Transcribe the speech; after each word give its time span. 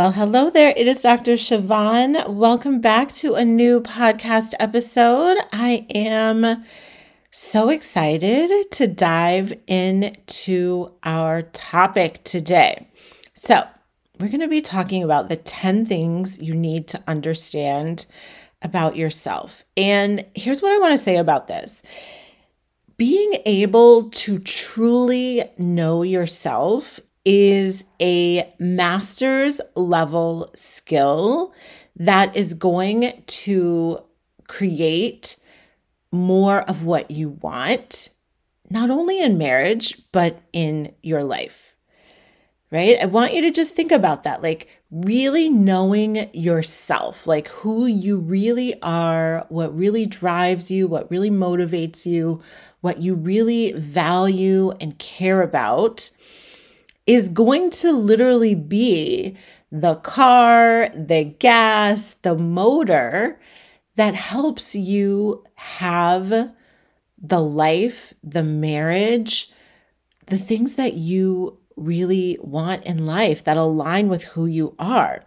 Well, 0.00 0.12
hello 0.12 0.48
there. 0.48 0.72
It 0.78 0.88
is 0.88 1.02
Dr. 1.02 1.32
Siobhan. 1.32 2.26
Welcome 2.26 2.80
back 2.80 3.12
to 3.16 3.34
a 3.34 3.44
new 3.44 3.82
podcast 3.82 4.54
episode. 4.58 5.36
I 5.52 5.84
am 5.94 6.64
so 7.30 7.68
excited 7.68 8.70
to 8.70 8.86
dive 8.86 9.52
into 9.66 10.92
our 11.02 11.42
topic 11.42 12.24
today. 12.24 12.88
So, 13.34 13.64
we're 14.18 14.30
going 14.30 14.40
to 14.40 14.48
be 14.48 14.62
talking 14.62 15.04
about 15.04 15.28
the 15.28 15.36
10 15.36 15.84
things 15.84 16.40
you 16.40 16.54
need 16.54 16.88
to 16.88 17.04
understand 17.06 18.06
about 18.62 18.96
yourself. 18.96 19.64
And 19.76 20.24
here's 20.34 20.62
what 20.62 20.72
I 20.72 20.78
want 20.78 20.92
to 20.92 21.04
say 21.04 21.18
about 21.18 21.46
this 21.46 21.82
being 22.96 23.36
able 23.44 24.08
to 24.10 24.38
truly 24.38 25.44
know 25.58 26.02
yourself 26.02 27.00
is 27.32 27.84
a 28.00 28.52
master's 28.58 29.60
level 29.76 30.50
skill 30.52 31.54
that 31.94 32.36
is 32.36 32.54
going 32.54 33.22
to 33.24 34.02
create 34.48 35.36
more 36.10 36.62
of 36.62 36.84
what 36.84 37.08
you 37.12 37.28
want, 37.28 38.08
not 38.68 38.90
only 38.90 39.22
in 39.22 39.38
marriage, 39.38 40.02
but 40.10 40.42
in 40.52 40.92
your 41.04 41.22
life. 41.22 41.76
Right? 42.72 42.98
I 43.00 43.06
want 43.06 43.32
you 43.32 43.42
to 43.42 43.52
just 43.52 43.76
think 43.76 43.92
about 43.92 44.24
that. 44.24 44.42
Like, 44.42 44.68
really 44.90 45.48
knowing 45.48 46.28
yourself, 46.32 47.28
like 47.28 47.46
who 47.48 47.86
you 47.86 48.16
really 48.16 48.80
are, 48.82 49.46
what 49.50 49.76
really 49.76 50.04
drives 50.04 50.68
you, 50.68 50.88
what 50.88 51.08
really 51.12 51.30
motivates 51.30 52.06
you, 52.06 52.42
what 52.80 52.98
you 52.98 53.14
really 53.14 53.70
value 53.72 54.72
and 54.80 54.98
care 54.98 55.42
about 55.42 56.10
is 57.06 57.28
going 57.28 57.70
to 57.70 57.92
literally 57.92 58.54
be 58.54 59.36
the 59.72 59.96
car, 59.96 60.88
the 60.90 61.24
gas, 61.24 62.14
the 62.22 62.34
motor 62.34 63.40
that 63.96 64.14
helps 64.14 64.74
you 64.74 65.44
have 65.56 66.52
the 67.22 67.40
life, 67.40 68.14
the 68.22 68.42
marriage, 68.42 69.50
the 70.26 70.38
things 70.38 70.74
that 70.74 70.94
you 70.94 71.58
really 71.76 72.38
want 72.40 72.84
in 72.84 73.06
life 73.06 73.44
that 73.44 73.56
align 73.56 74.08
with 74.08 74.24
who 74.24 74.46
you 74.46 74.74
are. 74.78 75.24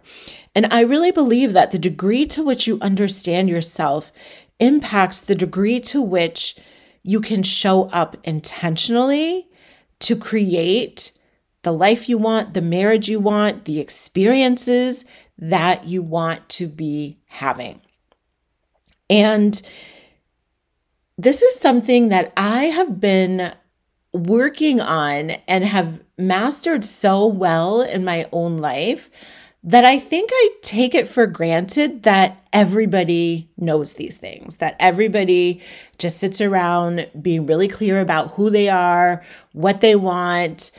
And 0.54 0.66
I 0.72 0.82
really 0.82 1.10
believe 1.10 1.52
that 1.52 1.72
the 1.72 1.78
degree 1.78 2.26
to 2.26 2.44
which 2.44 2.66
you 2.66 2.78
understand 2.80 3.48
yourself 3.48 4.12
impacts 4.60 5.20
the 5.20 5.34
degree 5.34 5.80
to 5.80 6.00
which 6.00 6.56
you 7.02 7.20
can 7.20 7.42
show 7.42 7.84
up 7.90 8.16
intentionally 8.24 9.48
to 10.00 10.16
create 10.16 11.13
the 11.64 11.72
life 11.72 12.08
you 12.08 12.16
want, 12.16 12.54
the 12.54 12.62
marriage 12.62 13.08
you 13.08 13.18
want, 13.18 13.64
the 13.64 13.80
experiences 13.80 15.04
that 15.38 15.86
you 15.86 16.02
want 16.02 16.48
to 16.48 16.68
be 16.68 17.18
having. 17.26 17.80
And 19.10 19.60
this 21.18 21.42
is 21.42 21.56
something 21.56 22.08
that 22.08 22.32
I 22.36 22.64
have 22.64 23.00
been 23.00 23.52
working 24.12 24.80
on 24.80 25.30
and 25.48 25.64
have 25.64 26.00
mastered 26.16 26.84
so 26.84 27.26
well 27.26 27.82
in 27.82 28.04
my 28.04 28.28
own 28.32 28.58
life 28.58 29.10
that 29.64 29.84
I 29.84 29.98
think 29.98 30.30
I 30.32 30.50
take 30.60 30.94
it 30.94 31.08
for 31.08 31.26
granted 31.26 32.02
that 32.02 32.46
everybody 32.52 33.48
knows 33.56 33.94
these 33.94 34.18
things, 34.18 34.58
that 34.58 34.76
everybody 34.78 35.62
just 35.96 36.18
sits 36.18 36.40
around 36.40 37.08
being 37.20 37.46
really 37.46 37.68
clear 37.68 38.00
about 38.00 38.32
who 38.32 38.50
they 38.50 38.68
are, 38.68 39.24
what 39.52 39.80
they 39.80 39.96
want, 39.96 40.70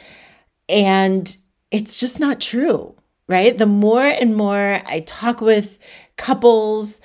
and 0.69 1.35
it's 1.71 1.99
just 1.99 2.19
not 2.19 2.41
true, 2.41 2.95
right? 3.27 3.57
The 3.57 3.65
more 3.65 4.03
and 4.03 4.35
more 4.35 4.81
I 4.85 5.03
talk 5.05 5.41
with 5.41 5.79
couples, 6.17 7.01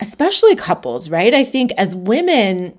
especially 0.00 0.56
couples, 0.56 1.10
right? 1.10 1.34
I 1.34 1.44
think 1.44 1.72
as 1.72 1.94
women, 1.94 2.78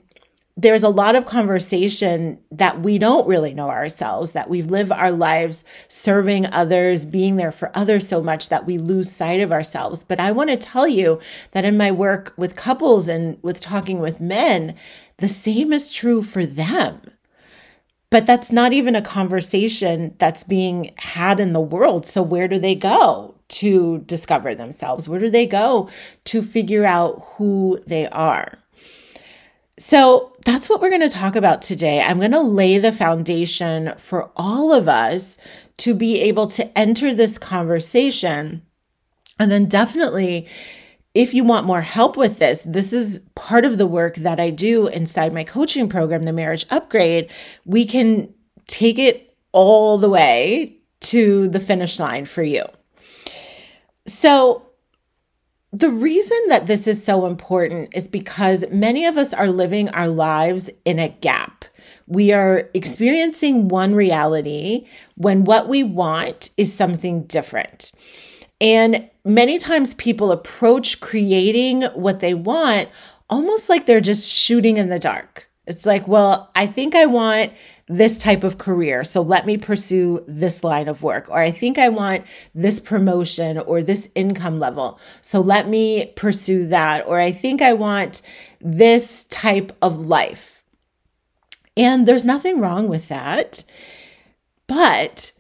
there's 0.60 0.84
a 0.84 0.90
lot 0.90 1.16
of 1.16 1.28
conversation 1.28 2.40
that 2.52 2.82
we 2.82 2.98
don't 2.98 3.28
really 3.28 3.54
know 3.54 3.70
ourselves, 3.70 4.32
that 4.32 4.50
we 4.50 4.64
live 4.64 4.92
our 4.92 5.12
lives 5.12 5.64
serving 5.88 6.48
others, 6.48 7.06
being 7.06 7.36
there 7.36 7.52
for 7.52 7.72
others 7.76 8.08
so 8.08 8.24
much 8.24 8.50
that 8.50 8.66
we 8.66 8.80
lose 8.80 9.12
sight 9.12 9.40
of 9.40 9.52
ourselves. 9.52 10.04
But 10.04 10.20
I 10.20 10.32
want 10.32 10.50
to 10.50 10.58
tell 10.58 10.88
you 10.88 11.20
that 11.52 11.64
in 11.64 11.78
my 11.78 11.92
work 11.92 12.34
with 12.38 12.56
couples 12.56 13.08
and 13.08 13.38
with 13.44 13.62
talking 13.62 14.00
with 14.00 14.20
men, 14.20 14.76
the 15.18 15.30
same 15.30 15.72
is 15.72 15.92
true 15.92 16.24
for 16.24 16.46
them. 16.46 17.02
But 18.10 18.26
that's 18.26 18.52
not 18.52 18.72
even 18.72 18.96
a 18.96 19.02
conversation 19.02 20.16
that's 20.18 20.44
being 20.44 20.94
had 20.98 21.40
in 21.40 21.52
the 21.54 21.60
world. 21.60 22.06
So, 22.06 22.22
where 22.22 22.48
do 22.48 22.58
they 22.58 22.76
go 22.76 23.36
to 23.50 24.00
discover 24.00 24.56
themselves? 24.56 25.10
Where 25.10 25.20
do 25.20 25.30
they 25.30 25.46
go 25.46 25.90
to 26.26 26.42
figure 26.42 26.86
out 26.86 27.22
who 27.36 27.82
they 27.86 28.08
are? 28.08 28.58
So, 29.78 30.32
that's 30.46 30.70
what 30.70 30.80
we're 30.80 30.90
going 30.90 31.02
to 31.02 31.10
talk 31.10 31.36
about 31.36 31.62
today. 31.62 32.02
I'm 32.02 32.20
going 32.20 32.32
to 32.32 32.40
lay 32.40 32.78
the 32.78 32.94
foundation 32.94 33.94
for 33.98 34.32
all 34.38 34.72
of 34.74 34.88
us 34.88 35.38
to 35.80 35.94
be 35.94 36.22
able 36.22 36.48
to 36.48 36.78
enter 36.78 37.14
this 37.14 37.38
conversation. 37.38 38.62
And 39.38 39.52
then, 39.52 39.66
definitely, 39.66 40.48
if 41.18 41.34
you 41.34 41.44
want 41.44 41.66
more 41.66 41.82
help 41.82 42.16
with 42.16 42.38
this, 42.38 42.62
this 42.64 42.94
is 42.94 43.22
part 43.34 43.66
of 43.66 43.80
the 43.80 43.88
work 43.88 44.18
that 44.18 44.40
I 44.40 44.52
do 44.52 44.86
inside 44.86 45.34
my 45.34 45.44
coaching 45.44 45.90
program, 45.90 46.24
the 46.24 46.32
Marriage 46.32 46.68
Upgrade. 46.70 47.32
We 47.66 47.88
can 47.88 48.32
take 48.68 49.00
it 49.00 49.36
all 49.52 49.98
the 49.98 50.12
way 50.12 50.78
to 51.00 51.48
the 51.48 51.60
finish 51.60 52.00
line 52.00 52.26
for 52.26 52.44
you. 52.44 52.66
So, 54.06 54.68
the 55.72 55.90
reason 55.90 56.38
that 56.50 56.68
this 56.68 56.86
is 56.86 57.04
so 57.04 57.26
important 57.26 57.90
is 57.96 58.08
because 58.08 58.64
many 58.72 59.06
of 59.08 59.18
us 59.18 59.34
are 59.34 59.48
living 59.48 59.90
our 59.90 60.08
lives 60.08 60.70
in 60.86 61.00
a 61.00 61.10
gap. 61.10 61.66
We 62.06 62.32
are 62.32 62.70
experiencing 62.76 63.70
one 63.70 63.96
reality 63.96 64.88
when 65.16 65.46
what 65.46 65.68
we 65.68 65.82
want 65.82 66.52
is 66.58 66.74
something 66.74 67.24
different. 67.24 67.92
And 68.60 69.10
many 69.24 69.60
times 69.60 69.94
people 69.96 70.32
approach 70.32 71.00
creating 71.00 71.84
what 71.94 72.20
they 72.20 72.34
want 72.34 72.90
almost 73.30 73.70
like 73.70 73.86
they're 73.86 74.02
just 74.02 74.32
shooting 74.32 74.78
in 74.78 74.90
the 74.90 75.00
dark. 75.00 75.50
It's 75.66 75.86
like, 75.86 76.08
well, 76.08 76.50
I 76.56 76.66
think 76.66 76.96
I 76.96 77.06
want 77.06 77.52
this 77.90 78.22
type 78.22 78.44
of 78.44 78.58
career. 78.58 79.04
So 79.04 79.22
let 79.22 79.46
me 79.46 79.58
pursue 79.58 80.24
this 80.28 80.64
line 80.64 80.88
of 80.88 81.04
work. 81.04 81.30
Or 81.30 81.40
I 81.40 81.52
think 81.52 81.78
I 81.78 81.90
want 81.90 82.26
this 82.54 82.80
promotion 82.80 83.58
or 83.60 83.82
this 83.82 84.10
income 84.16 84.60
level. 84.60 85.00
So 85.22 85.40
let 85.42 85.68
me 85.68 86.08
pursue 86.16 86.68
that. 86.68 87.06
Or 87.06 87.20
I 87.20 87.32
think 87.32 87.62
I 87.62 87.74
want 87.74 88.22
this 88.60 89.26
type 89.26 89.76
of 89.82 90.06
life. 90.06 90.64
And 91.76 92.08
there's 92.08 92.26
nothing 92.26 92.60
wrong 92.60 92.88
with 92.88 93.08
that. 93.10 93.64
But 94.68 95.32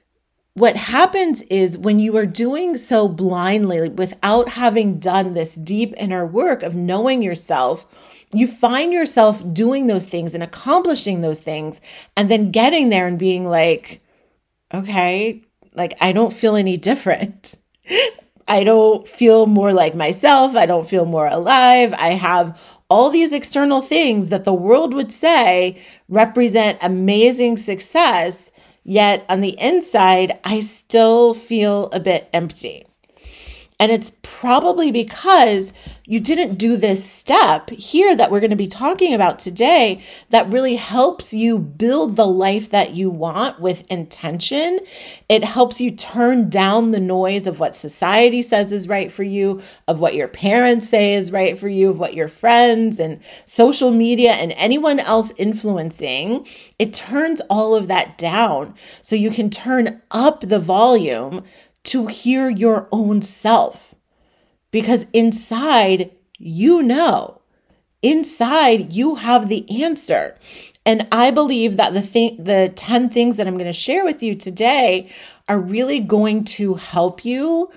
what 0.57 0.75
happens 0.75 1.43
is 1.43 1.77
when 1.77 1.99
you 1.99 2.17
are 2.17 2.25
doing 2.25 2.77
so 2.77 3.07
blindly 3.07 3.89
without 3.89 4.49
having 4.49 4.97
done 4.97 5.33
this 5.35 5.53
deep 5.53 5.93
inner 5.97 6.25
work 6.25 6.63
of 6.63 6.73
knowing 6.73 7.21
yourself, 7.21 7.85
you 8.33 8.47
find 8.47 8.91
yourself 8.91 9.43
doing 9.53 9.85
those 9.85 10.07
things 10.07 10.33
and 10.33 10.43
accomplishing 10.43 11.21
those 11.21 11.39
things 11.39 11.79
and 12.15 12.31
then 12.31 12.49
getting 12.49 12.89
there 12.89 13.05
and 13.05 13.19
being 13.19 13.45
like, 13.45 14.01
okay, 14.73 15.43
like 15.75 15.93
I 16.01 16.11
don't 16.11 16.33
feel 16.33 16.55
any 16.55 16.75
different. 16.75 17.55
I 18.47 18.63
don't 18.63 19.07
feel 19.07 19.45
more 19.45 19.73
like 19.73 19.93
myself. 19.93 20.55
I 20.55 20.65
don't 20.65 20.89
feel 20.89 21.05
more 21.05 21.27
alive. 21.27 21.93
I 21.93 22.13
have 22.13 22.59
all 22.89 23.11
these 23.11 23.31
external 23.31 23.83
things 23.83 24.29
that 24.29 24.43
the 24.43 24.53
world 24.55 24.95
would 24.95 25.13
say 25.13 25.79
represent 26.09 26.79
amazing 26.81 27.57
success 27.57 28.49
Yet 28.89 29.25
on 29.27 29.41
the 29.41 29.59
inside, 29.59 30.39
I 30.45 30.61
still 30.61 31.33
feel 31.33 31.89
a 31.91 31.99
bit 31.99 32.29
empty. 32.31 32.86
And 33.79 33.91
it's 33.91 34.13
probably 34.23 34.91
because 34.91 35.71
you 36.09 36.19
didn't 36.19 36.55
do 36.55 36.77
this 36.77 37.03
step 37.03 37.69
here 37.69 38.15
that 38.15 38.31
we're 38.31 38.39
going 38.39 38.49
to 38.49 38.55
be 38.55 38.67
talking 38.67 39.13
about 39.13 39.39
today 39.39 40.01
that 40.29 40.49
really 40.49 40.77
helps 40.77 41.33
you 41.33 41.59
build 41.59 42.15
the 42.15 42.25
life 42.25 42.69
that 42.71 42.95
you 42.95 43.09
want 43.09 43.59
with 43.59 43.85
intention. 43.91 44.79
It 45.27 45.43
helps 45.43 45.81
you 45.81 45.91
turn 45.91 46.49
down 46.49 46.91
the 46.91 46.99
noise 47.01 47.45
of 47.45 47.59
what 47.59 47.75
society 47.75 48.41
says 48.41 48.71
is 48.71 48.87
right 48.87 49.11
for 49.11 49.23
you, 49.23 49.61
of 49.87 49.99
what 49.99 50.15
your 50.15 50.29
parents 50.29 50.87
say 50.87 51.13
is 51.13 51.31
right 51.31 51.59
for 51.59 51.67
you, 51.67 51.89
of 51.89 51.99
what 51.99 52.15
your 52.15 52.29
friends 52.29 52.99
and 52.99 53.19
social 53.45 53.91
media 53.91 54.31
and 54.31 54.53
anyone 54.53 54.99
else 54.99 55.33
influencing. 55.37 56.47
It 56.79 56.93
turns 56.93 57.41
all 57.49 57.75
of 57.75 57.89
that 57.89 58.17
down 58.17 58.75
so 59.01 59.15
you 59.15 59.29
can 59.29 59.49
turn 59.49 60.01
up 60.09 60.39
the 60.39 60.59
volume 60.59 61.43
to 61.87 62.07
hear 62.07 62.49
your 62.49 62.87
own 62.91 63.21
self. 63.21 63.95
Because 64.71 65.07
inside, 65.13 66.11
you 66.37 66.83
know, 66.83 67.41
inside, 68.01 68.93
you 68.93 69.15
have 69.15 69.47
the 69.47 69.83
answer. 69.83 70.37
And 70.85 71.07
I 71.11 71.31
believe 71.31 71.77
that 71.77 71.93
the 71.93 72.01
thing, 72.01 72.43
the 72.43 72.71
10 72.75 73.09
things 73.09 73.37
that 73.37 73.47
I'm 73.47 73.55
going 73.55 73.65
to 73.67 73.73
share 73.73 74.03
with 74.03 74.21
you 74.21 74.35
today 74.35 75.09
are 75.47 75.59
really 75.59 75.99
going 75.99 76.43
to 76.43 76.75
help 76.75 77.23
you 77.23 77.71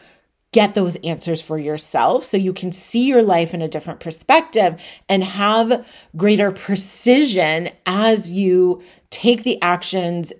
get 0.53 0.75
those 0.75 0.97
answers 0.97 1.41
for 1.41 1.57
yourself 1.57 2.25
so 2.25 2.37
you 2.37 2.53
can 2.53 2.73
see 2.73 3.07
your 3.07 3.23
life 3.23 3.55
in 3.55 3.62
a 3.62 3.69
different 3.69 4.01
perspective 4.01 4.81
and 5.09 5.23
have 5.23 5.87
greater 6.17 6.51
precision 6.51 7.69
as 7.87 8.29
you 8.29 8.83
take 9.11 9.45
the 9.45 9.62
actions, 9.62 10.33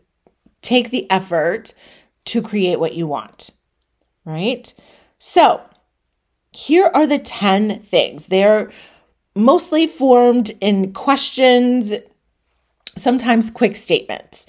take 0.61 0.91
the 0.91 1.09
effort 1.09 1.73
to 2.25 2.43
create 2.43 2.81
what 2.81 2.95
you 2.95 3.07
want 3.07 3.51
right? 4.31 4.73
So, 5.19 5.61
here 6.53 6.91
are 6.95 7.07
the 7.07 7.19
10 7.19 7.81
things. 7.81 8.27
They're 8.27 8.71
mostly 9.35 9.87
formed 9.87 10.53
in 10.61 10.93
questions, 10.93 11.93
sometimes 12.97 13.51
quick 13.51 13.77
statements. 13.77 14.47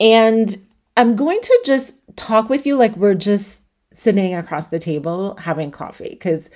And 0.00 0.56
I'm 0.96 1.16
going 1.16 1.40
to 1.40 1.62
just 1.64 1.94
talk 2.16 2.48
with 2.48 2.66
you 2.66 2.76
like 2.76 2.96
we're 2.96 3.14
just 3.14 3.60
sitting 3.92 4.34
across 4.34 4.68
the 4.68 4.78
table 4.78 5.36
having 5.36 5.70
coffee 5.70 6.10
because 6.10 6.50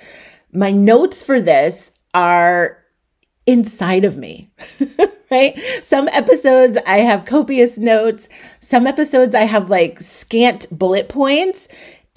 my 0.51 0.71
notes 0.71 1.23
for 1.23 1.41
this 1.41 1.91
are 2.13 2.83
inside 3.45 4.05
of 4.05 4.17
me. 4.17 4.49
right? 5.31 5.59
Some 5.83 6.07
episodes 6.09 6.77
I 6.87 6.99
have 6.99 7.25
copious 7.25 7.77
notes. 7.77 8.29
Some 8.59 8.87
episodes 8.87 9.35
I 9.35 9.43
have 9.43 9.69
like 9.69 9.99
scant 9.99 10.67
bullet 10.71 11.09
points. 11.09 11.67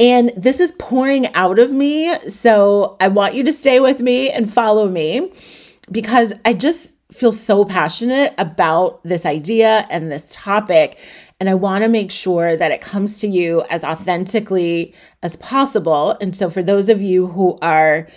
And 0.03 0.33
this 0.37 0.59
is 0.59 0.73
pouring 0.81 1.33
out 1.37 1.61
of 1.61 1.71
me. 1.71 2.13
So 2.29 2.97
I 2.99 3.07
want 3.07 3.37
you 3.37 3.45
to 3.45 3.53
stay 3.53 3.79
with 3.79 4.01
me 4.01 4.31
and 4.31 4.53
follow 4.53 4.89
me 4.89 5.33
because 5.93 6.33
I 6.45 6.55
just 6.55 6.95
feel 7.13 7.31
so 7.31 7.65
passionate 7.65 8.35
about 8.37 9.01
this 9.05 9.25
idea 9.25 9.87
and 9.91 10.11
this 10.11 10.35
topic. 10.35 10.99
And 11.39 11.49
I 11.49 11.55
want 11.55 11.85
to 11.85 11.89
make 11.89 12.11
sure 12.11 12.57
that 12.57 12.73
it 12.73 12.81
comes 12.81 13.21
to 13.21 13.29
you 13.29 13.63
as 13.71 13.85
authentically 13.85 14.93
as 15.23 15.37
possible. 15.37 16.17
And 16.21 16.35
so, 16.35 16.51
for 16.51 16.65
those 16.65 16.89
of 16.89 17.01
you 17.01 17.29
who 17.29 17.57
are 17.63 18.09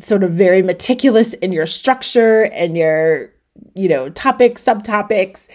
sort 0.00 0.22
of 0.22 0.32
very 0.32 0.60
meticulous 0.60 1.32
in 1.34 1.50
your 1.50 1.66
structure 1.66 2.44
and 2.52 2.76
your, 2.76 3.32
you 3.74 3.88
know, 3.88 4.10
topics, 4.10 4.62
subtopics, 4.62 5.48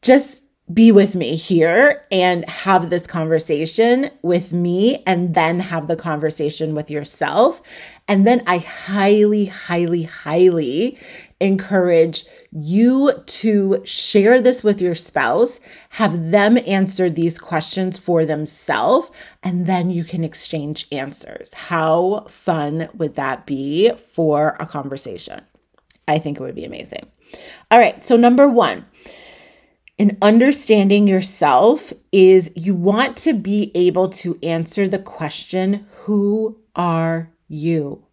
just 0.00 0.42
be 0.72 0.92
with 0.92 1.14
me 1.14 1.36
here 1.36 2.06
and 2.10 2.48
have 2.48 2.88
this 2.88 3.06
conversation 3.06 4.10
with 4.22 4.52
me 4.52 5.02
and 5.06 5.34
then 5.34 5.60
have 5.60 5.86
the 5.86 5.96
conversation 5.96 6.74
with 6.74 6.90
yourself. 6.90 7.60
And 8.08 8.26
then 8.26 8.42
I 8.46 8.58
highly, 8.58 9.46
highly, 9.46 10.04
highly 10.04 10.98
encourage 11.40 12.24
you 12.52 13.12
to 13.26 13.82
share 13.84 14.40
this 14.40 14.62
with 14.62 14.80
your 14.80 14.94
spouse, 14.94 15.60
have 15.90 16.30
them 16.30 16.56
answer 16.66 17.10
these 17.10 17.38
questions 17.38 17.98
for 17.98 18.24
themselves, 18.24 19.10
and 19.42 19.66
then 19.66 19.90
you 19.90 20.04
can 20.04 20.22
exchange 20.22 20.86
answers. 20.92 21.52
How 21.54 22.26
fun 22.28 22.88
would 22.94 23.16
that 23.16 23.46
be 23.46 23.90
for 23.94 24.56
a 24.60 24.66
conversation? 24.66 25.42
I 26.06 26.18
think 26.18 26.38
it 26.38 26.42
would 26.42 26.54
be 26.54 26.64
amazing. 26.64 27.08
All 27.70 27.78
right, 27.78 28.02
so 28.02 28.16
number 28.16 28.48
one, 28.48 28.84
and 30.02 30.18
understanding 30.20 31.06
yourself 31.06 31.92
is 32.10 32.50
you 32.56 32.74
want 32.74 33.16
to 33.16 33.32
be 33.32 33.70
able 33.72 34.08
to 34.08 34.36
answer 34.42 34.88
the 34.88 34.98
question 34.98 35.86
Who 36.06 36.58
are 36.74 37.30
you? 37.46 38.04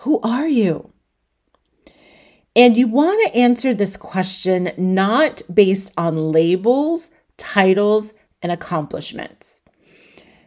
Who 0.00 0.20
are 0.20 0.46
you? 0.46 0.92
And 2.54 2.76
you 2.76 2.88
want 2.88 3.26
to 3.26 3.38
answer 3.38 3.72
this 3.72 3.96
question 3.96 4.70
not 4.76 5.40
based 5.52 5.94
on 5.96 6.30
labels, 6.30 7.10
titles, 7.38 8.12
and 8.42 8.52
accomplishments. 8.52 9.62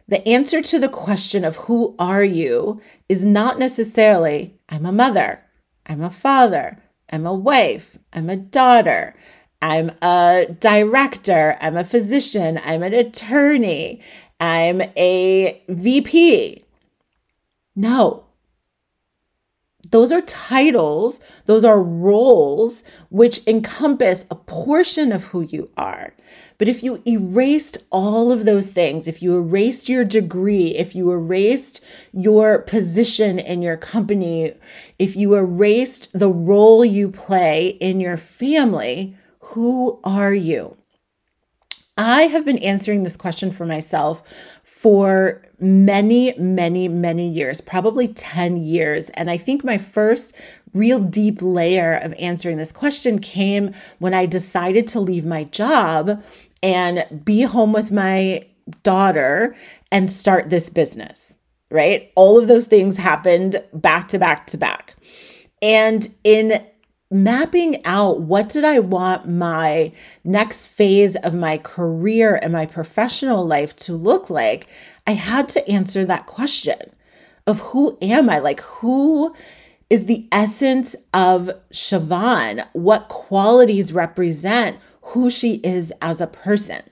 The 0.06 0.24
answer 0.28 0.62
to 0.62 0.78
the 0.78 0.88
question 0.88 1.44
of 1.44 1.56
who 1.56 1.96
are 1.98 2.22
you 2.22 2.80
is 3.08 3.24
not 3.24 3.58
necessarily, 3.58 4.60
I'm 4.68 4.86
a 4.86 4.92
mother, 4.92 5.42
I'm 5.84 6.02
a 6.02 6.10
father, 6.10 6.80
I'm 7.10 7.26
a 7.26 7.34
wife, 7.34 7.98
I'm 8.12 8.30
a 8.30 8.36
daughter, 8.36 9.16
I'm 9.62 9.92
a 10.02 10.48
director, 10.58 11.56
I'm 11.60 11.76
a 11.76 11.84
physician, 11.84 12.60
I'm 12.64 12.82
an 12.82 12.92
attorney, 12.92 14.02
I'm 14.40 14.82
a 14.96 15.62
VP. 15.68 16.64
No. 17.76 18.24
Those 19.90 20.10
are 20.10 20.22
titles, 20.22 21.20
those 21.46 21.64
are 21.64 21.80
roles 21.80 22.82
which 23.10 23.46
encompass 23.46 24.24
a 24.30 24.34
portion 24.34 25.12
of 25.12 25.26
who 25.26 25.42
you 25.42 25.70
are. 25.76 26.12
But 26.58 26.66
if 26.66 26.82
you 26.82 27.02
erased 27.06 27.78
all 27.90 28.32
of 28.32 28.44
those 28.44 28.68
things, 28.68 29.06
if 29.06 29.22
you 29.22 29.36
erased 29.36 29.88
your 29.88 30.04
degree, 30.04 30.68
if 30.74 30.96
you 30.96 31.12
erased 31.12 31.84
your 32.12 32.60
position 32.60 33.38
in 33.38 33.62
your 33.62 33.76
company, 33.76 34.54
if 34.98 35.14
you 35.14 35.34
erased 35.34 36.12
the 36.12 36.30
role 36.30 36.84
you 36.84 37.10
play 37.10 37.68
in 37.68 38.00
your 38.00 38.16
family, 38.16 39.16
who 39.42 40.00
are 40.04 40.32
you? 40.32 40.76
I 41.98 42.22
have 42.22 42.44
been 42.44 42.58
answering 42.58 43.02
this 43.02 43.16
question 43.16 43.50
for 43.50 43.66
myself 43.66 44.22
for 44.64 45.42
many, 45.60 46.34
many, 46.38 46.88
many 46.88 47.28
years, 47.28 47.60
probably 47.60 48.08
10 48.08 48.56
years. 48.56 49.10
And 49.10 49.30
I 49.30 49.36
think 49.36 49.62
my 49.62 49.78
first 49.78 50.34
real 50.72 50.98
deep 50.98 51.42
layer 51.42 51.94
of 52.02 52.14
answering 52.14 52.56
this 52.56 52.72
question 52.72 53.18
came 53.18 53.74
when 53.98 54.14
I 54.14 54.26
decided 54.26 54.88
to 54.88 55.00
leave 55.00 55.26
my 55.26 55.44
job 55.44 56.22
and 56.62 57.22
be 57.24 57.42
home 57.42 57.72
with 57.72 57.92
my 57.92 58.46
daughter 58.82 59.54
and 59.90 60.10
start 60.10 60.50
this 60.50 60.70
business, 60.70 61.38
right? 61.70 62.10
All 62.14 62.38
of 62.38 62.48
those 62.48 62.66
things 62.66 62.96
happened 62.96 63.62
back 63.74 64.08
to 64.08 64.18
back 64.18 64.46
to 64.48 64.56
back. 64.56 64.94
And 65.60 66.08
in 66.24 66.64
mapping 67.12 67.84
out 67.84 68.20
what 68.20 68.48
did 68.48 68.64
I 68.64 68.78
want 68.78 69.28
my 69.28 69.92
next 70.24 70.68
phase 70.68 71.16
of 71.16 71.34
my 71.34 71.58
career 71.58 72.38
and 72.42 72.52
my 72.52 72.66
professional 72.66 73.46
life 73.46 73.76
to 73.76 73.94
look 73.94 74.30
like, 74.30 74.66
I 75.06 75.12
had 75.12 75.48
to 75.50 75.68
answer 75.68 76.04
that 76.06 76.26
question 76.26 76.92
of 77.46 77.60
who 77.60 77.98
am 78.00 78.30
I? 78.30 78.38
Like, 78.38 78.60
who 78.60 79.34
is 79.90 80.06
the 80.06 80.26
essence 80.32 80.96
of 81.12 81.50
Siobhan? 81.70 82.66
What 82.72 83.08
qualities 83.08 83.92
represent 83.92 84.78
who 85.02 85.28
she 85.28 85.56
is 85.56 85.92
as 86.00 86.20
a 86.20 86.26
person? 86.26 86.82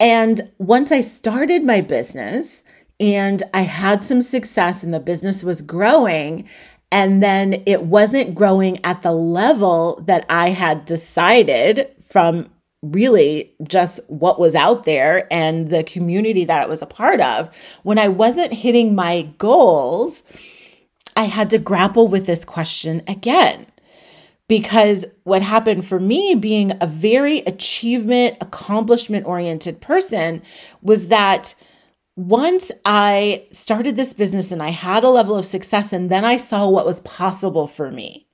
And 0.00 0.40
once 0.58 0.92
I 0.92 1.00
started 1.00 1.64
my 1.64 1.80
business 1.80 2.64
and 3.00 3.42
I 3.52 3.62
had 3.62 4.02
some 4.02 4.20
success 4.20 4.82
and 4.82 4.92
the 4.92 5.00
business 5.00 5.42
was 5.42 5.62
growing, 5.62 6.48
and 6.90 7.22
then 7.22 7.62
it 7.66 7.84
wasn't 7.84 8.34
growing 8.34 8.78
at 8.84 9.02
the 9.02 9.12
level 9.12 10.02
that 10.06 10.24
I 10.28 10.50
had 10.50 10.84
decided 10.84 11.90
from 12.08 12.50
really 12.82 13.54
just 13.66 14.00
what 14.08 14.38
was 14.38 14.54
out 14.54 14.84
there 14.84 15.26
and 15.32 15.70
the 15.70 15.82
community 15.84 16.44
that 16.44 16.62
I 16.62 16.66
was 16.66 16.82
a 16.82 16.86
part 16.86 17.20
of. 17.20 17.54
When 17.82 17.98
I 17.98 18.08
wasn't 18.08 18.52
hitting 18.52 18.94
my 18.94 19.22
goals, 19.38 20.22
I 21.16 21.24
had 21.24 21.50
to 21.50 21.58
grapple 21.58 22.08
with 22.08 22.26
this 22.26 22.44
question 22.44 23.02
again. 23.08 23.66
Because 24.46 25.06
what 25.22 25.40
happened 25.40 25.86
for 25.86 25.98
me, 25.98 26.34
being 26.34 26.72
a 26.82 26.86
very 26.86 27.38
achievement, 27.40 28.36
accomplishment 28.42 29.24
oriented 29.24 29.80
person, 29.80 30.42
was 30.82 31.08
that 31.08 31.54
once 32.16 32.70
I 32.84 33.46
started 33.50 33.96
this 33.96 34.12
business 34.12 34.52
and 34.52 34.62
I 34.62 34.70
had 34.70 35.02
a 35.04 35.08
level 35.08 35.36
of 35.36 35.46
success, 35.46 35.92
and 35.92 36.10
then 36.10 36.24
I 36.24 36.36
saw 36.36 36.68
what 36.68 36.86
was 36.86 37.00
possible 37.00 37.66
for 37.66 37.90
me, 37.90 38.28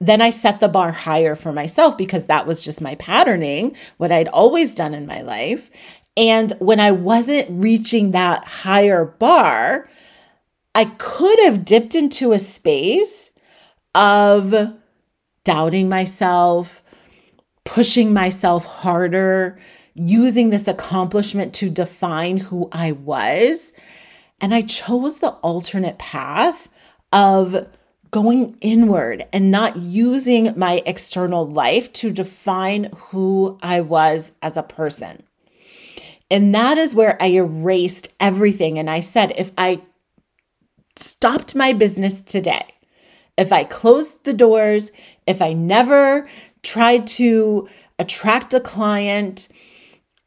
then 0.00 0.20
I 0.20 0.30
set 0.30 0.60
the 0.60 0.68
bar 0.68 0.92
higher 0.92 1.34
for 1.34 1.52
myself 1.52 1.96
because 1.96 2.26
that 2.26 2.46
was 2.46 2.64
just 2.64 2.80
my 2.80 2.94
patterning, 2.96 3.76
what 3.98 4.12
I'd 4.12 4.28
always 4.28 4.74
done 4.74 4.94
in 4.94 5.06
my 5.06 5.22
life. 5.22 5.70
And 6.16 6.52
when 6.58 6.80
I 6.80 6.92
wasn't 6.92 7.48
reaching 7.50 8.10
that 8.10 8.44
higher 8.44 9.04
bar, 9.04 9.88
I 10.74 10.86
could 10.98 11.38
have 11.40 11.64
dipped 11.64 11.94
into 11.94 12.32
a 12.32 12.38
space 12.38 13.30
of 13.94 14.74
doubting 15.44 15.88
myself, 15.88 16.82
pushing 17.64 18.12
myself 18.12 18.64
harder, 18.64 19.60
using 19.94 20.50
this 20.50 20.68
accomplishment 20.68 21.54
to 21.54 21.70
define 21.70 22.38
who 22.38 22.68
I 22.72 22.92
was. 22.92 23.72
And 24.40 24.54
I 24.54 24.62
chose 24.62 25.18
the 25.18 25.30
alternate 25.30 25.98
path 25.98 26.68
of 27.12 27.68
going 28.10 28.56
inward 28.60 29.24
and 29.32 29.50
not 29.50 29.76
using 29.76 30.52
my 30.58 30.82
external 30.84 31.46
life 31.46 31.92
to 31.94 32.12
define 32.12 32.90
who 32.96 33.58
I 33.62 33.80
was 33.80 34.32
as 34.42 34.56
a 34.56 34.62
person. 34.62 35.22
And 36.30 36.54
that 36.54 36.78
is 36.78 36.94
where 36.94 37.20
I 37.20 37.26
erased 37.26 38.08
everything. 38.18 38.78
And 38.78 38.88
I 38.88 39.00
said, 39.00 39.34
if 39.36 39.52
I 39.56 39.82
stopped 40.96 41.54
my 41.54 41.72
business 41.72 42.22
today, 42.22 42.62
if 43.36 43.52
I 43.52 43.64
closed 43.64 44.24
the 44.24 44.32
doors, 44.32 44.92
if 45.26 45.40
I 45.40 45.52
never 45.52 46.28
tried 46.62 47.06
to 47.08 47.68
attract 47.98 48.54
a 48.54 48.60
client, 48.60 49.48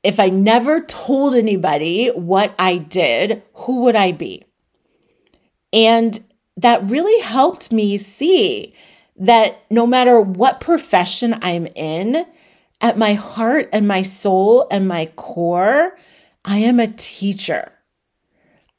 if 0.06 0.20
I 0.20 0.30
never 0.30 0.82
told 0.82 1.36
anybody 1.36 2.10
what 2.10 2.54
I 2.60 2.78
did, 2.78 3.44
who 3.54 3.82
would 3.82 3.96
I 3.96 4.12
be? 4.12 4.46
And 5.74 6.20
that 6.58 6.90
really 6.90 7.22
helped 7.22 7.72
me 7.72 7.98
see 7.98 8.74
that 9.18 9.64
no 9.70 9.88
matter 9.88 10.22
what 10.22 10.62
profession 10.62 11.38
I'm 11.42 11.68
in, 11.76 12.26
at 12.82 12.98
my 12.98 13.14
heart 13.14 13.70
and 13.74 13.88
my 13.88 14.04
soul 14.04 14.68
and 14.70 14.88
my 14.88 15.08
core, 15.16 15.98
I 16.44 16.60
am 16.60 16.80
a 16.80 16.88
teacher. 16.88 17.72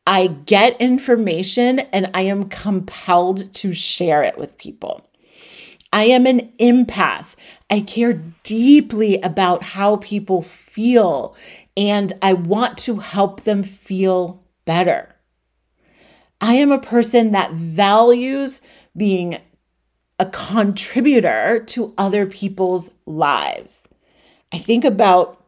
I 0.06 0.28
get 0.28 0.80
information 0.80 1.80
and 1.80 2.10
I 2.14 2.22
am 2.22 2.48
compelled 2.48 3.52
to 3.54 3.74
share 3.74 4.22
it 4.22 4.38
with 4.38 4.58
people. 4.58 5.10
I 5.92 6.04
am 6.04 6.26
an 6.26 6.52
empath. 6.60 7.34
I 7.68 7.80
care 7.80 8.22
deeply 8.42 9.20
about 9.20 9.62
how 9.62 9.96
people 9.96 10.42
feel 10.42 11.36
and 11.76 12.12
I 12.22 12.32
want 12.32 12.78
to 12.78 12.96
help 12.96 13.42
them 13.42 13.62
feel 13.62 14.42
better. 14.64 15.14
I 16.40 16.54
am 16.54 16.70
a 16.70 16.80
person 16.80 17.32
that 17.32 17.52
values 17.52 18.60
being 18.96 19.38
a 20.18 20.26
contributor 20.26 21.62
to 21.66 21.92
other 21.98 22.26
people's 22.26 22.90
lives. 23.04 23.88
I 24.52 24.58
think 24.58 24.84
about 24.84 25.42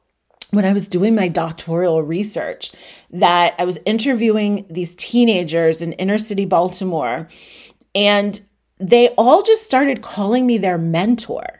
when 0.51 0.65
I 0.65 0.73
was 0.73 0.89
doing 0.89 1.15
my 1.15 1.29
doctoral 1.29 2.03
research 2.03 2.73
that 3.11 3.55
I 3.59 3.65
was 3.65 3.79
interviewing 3.85 4.67
these 4.69 4.95
teenagers 4.95 5.83
in 5.83 5.93
inner 5.95 6.19
city 6.19 6.45
Baltimore, 6.45 7.29
and 7.95 8.41
they 8.79 9.09
all 9.11 9.43
just 9.43 9.65
started 9.65 10.03
calling 10.03 10.47
me 10.47 10.59
their 10.59 10.79
mentor. 10.79 11.58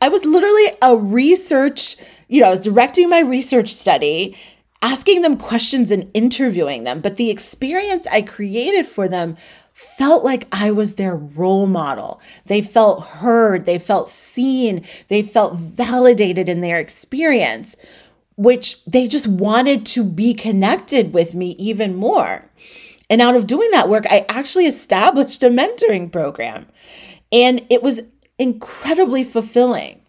I 0.00 0.08
was 0.08 0.24
literally 0.24 0.76
a 0.82 0.96
research, 0.96 1.96
you 2.28 2.40
know, 2.40 2.46
I 2.46 2.50
was 2.50 2.60
directing 2.60 3.08
my 3.08 3.20
research 3.20 3.74
study, 3.74 4.36
asking 4.82 5.22
them 5.22 5.36
questions 5.36 5.90
and 5.90 6.10
interviewing 6.14 6.84
them, 6.84 7.00
but 7.00 7.16
the 7.16 7.30
experience 7.30 8.06
I 8.06 8.22
created 8.22 8.86
for 8.86 9.08
them 9.08 9.36
felt 9.72 10.24
like 10.24 10.46
I 10.52 10.70
was 10.70 10.94
their 10.94 11.16
role 11.16 11.66
model. 11.66 12.20
They 12.46 12.60
felt 12.60 13.04
heard, 13.04 13.64
they 13.64 13.78
felt 13.78 14.08
seen, 14.08 14.84
they 15.08 15.22
felt 15.22 15.54
validated 15.54 16.48
in 16.48 16.60
their 16.60 16.78
experience, 16.78 17.76
which 18.36 18.84
they 18.84 19.06
just 19.06 19.26
wanted 19.26 19.86
to 19.86 20.04
be 20.04 20.34
connected 20.34 21.12
with 21.12 21.34
me 21.34 21.50
even 21.52 21.94
more. 21.94 22.44
And 23.08 23.20
out 23.20 23.36
of 23.36 23.46
doing 23.46 23.70
that 23.72 23.88
work, 23.88 24.06
I 24.08 24.24
actually 24.28 24.66
established 24.66 25.42
a 25.42 25.48
mentoring 25.48 26.12
program. 26.12 26.66
And 27.32 27.64
it 27.70 27.82
was 27.82 28.02
incredibly 28.40 29.22
fulfilling. 29.22 30.00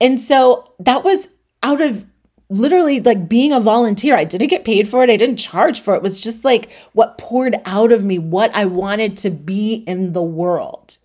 And 0.00 0.20
so 0.20 0.64
that 0.78 1.02
was 1.02 1.30
out 1.62 1.80
of 1.80 2.06
literally 2.50 3.00
like 3.00 3.28
being 3.28 3.52
a 3.52 3.60
volunteer. 3.60 4.16
I 4.16 4.24
didn't 4.24 4.48
get 4.48 4.64
paid 4.64 4.86
for 4.86 5.02
it. 5.02 5.10
I 5.10 5.16
didn't 5.16 5.36
charge 5.36 5.80
for 5.80 5.94
it. 5.94 5.98
It 5.98 6.02
was 6.02 6.20
just 6.20 6.44
like 6.44 6.70
what 6.92 7.16
poured 7.16 7.56
out 7.64 7.90
of 7.90 8.04
me, 8.04 8.18
what 8.18 8.54
I 8.54 8.66
wanted 8.66 9.16
to 9.18 9.30
be 9.30 9.84
in 9.86 10.12
the 10.12 10.22
world. 10.22 10.98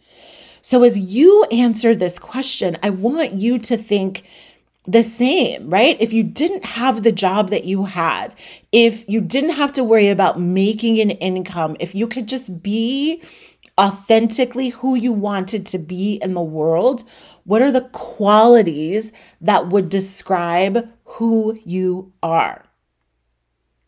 So 0.61 0.83
as 0.83 0.97
you 0.97 1.45
answer 1.51 1.95
this 1.95 2.19
question, 2.19 2.77
I 2.81 2.89
want 2.89 3.33
you 3.33 3.59
to 3.59 3.77
think 3.77 4.23
the 4.87 5.03
same, 5.03 5.69
right? 5.69 5.99
If 5.99 6.11
you 6.11 6.23
didn't 6.23 6.65
have 6.65 7.03
the 7.03 7.11
job 7.11 7.51
that 7.51 7.65
you 7.65 7.85
had, 7.85 8.33
if 8.71 9.07
you 9.07 9.21
didn't 9.21 9.51
have 9.51 9.73
to 9.73 9.83
worry 9.83 10.09
about 10.09 10.39
making 10.39 10.99
an 10.99 11.11
income, 11.11 11.77
if 11.79 11.95
you 11.95 12.07
could 12.07 12.27
just 12.27 12.61
be 12.61 13.21
authentically 13.79 14.69
who 14.69 14.95
you 14.95 15.11
wanted 15.11 15.65
to 15.67 15.77
be 15.77 16.15
in 16.15 16.33
the 16.33 16.41
world, 16.41 17.03
what 17.43 17.61
are 17.61 17.71
the 17.71 17.89
qualities 17.89 19.13
that 19.41 19.67
would 19.67 19.89
describe 19.89 20.89
who 21.15 21.57
you 21.63 22.11
are. 22.21 22.65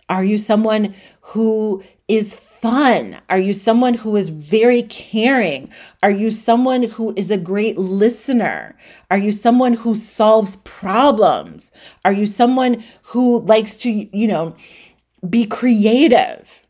Are 0.09 0.23
you 0.23 0.37
someone 0.37 0.95
who 1.19 1.83
is 2.07 2.33
fun? 2.33 3.17
Are 3.29 3.39
you 3.39 3.51
someone 3.51 3.95
who 3.95 4.15
is 4.15 4.29
very 4.29 4.83
caring? 4.83 5.69
Are 6.01 6.11
you 6.11 6.31
someone 6.31 6.83
who 6.83 7.13
is 7.17 7.29
a 7.29 7.37
great 7.37 7.77
listener? 7.77 8.77
Are 9.11 9.17
you 9.17 9.33
someone 9.33 9.73
who 9.73 9.93
solves 9.93 10.55
problems? 10.57 11.73
Are 12.05 12.13
you 12.13 12.25
someone 12.25 12.83
who 13.03 13.41
likes 13.41 13.77
to, 13.79 13.89
you 13.91 14.27
know, 14.27 14.55
be 15.29 15.45
creative? 15.45 16.61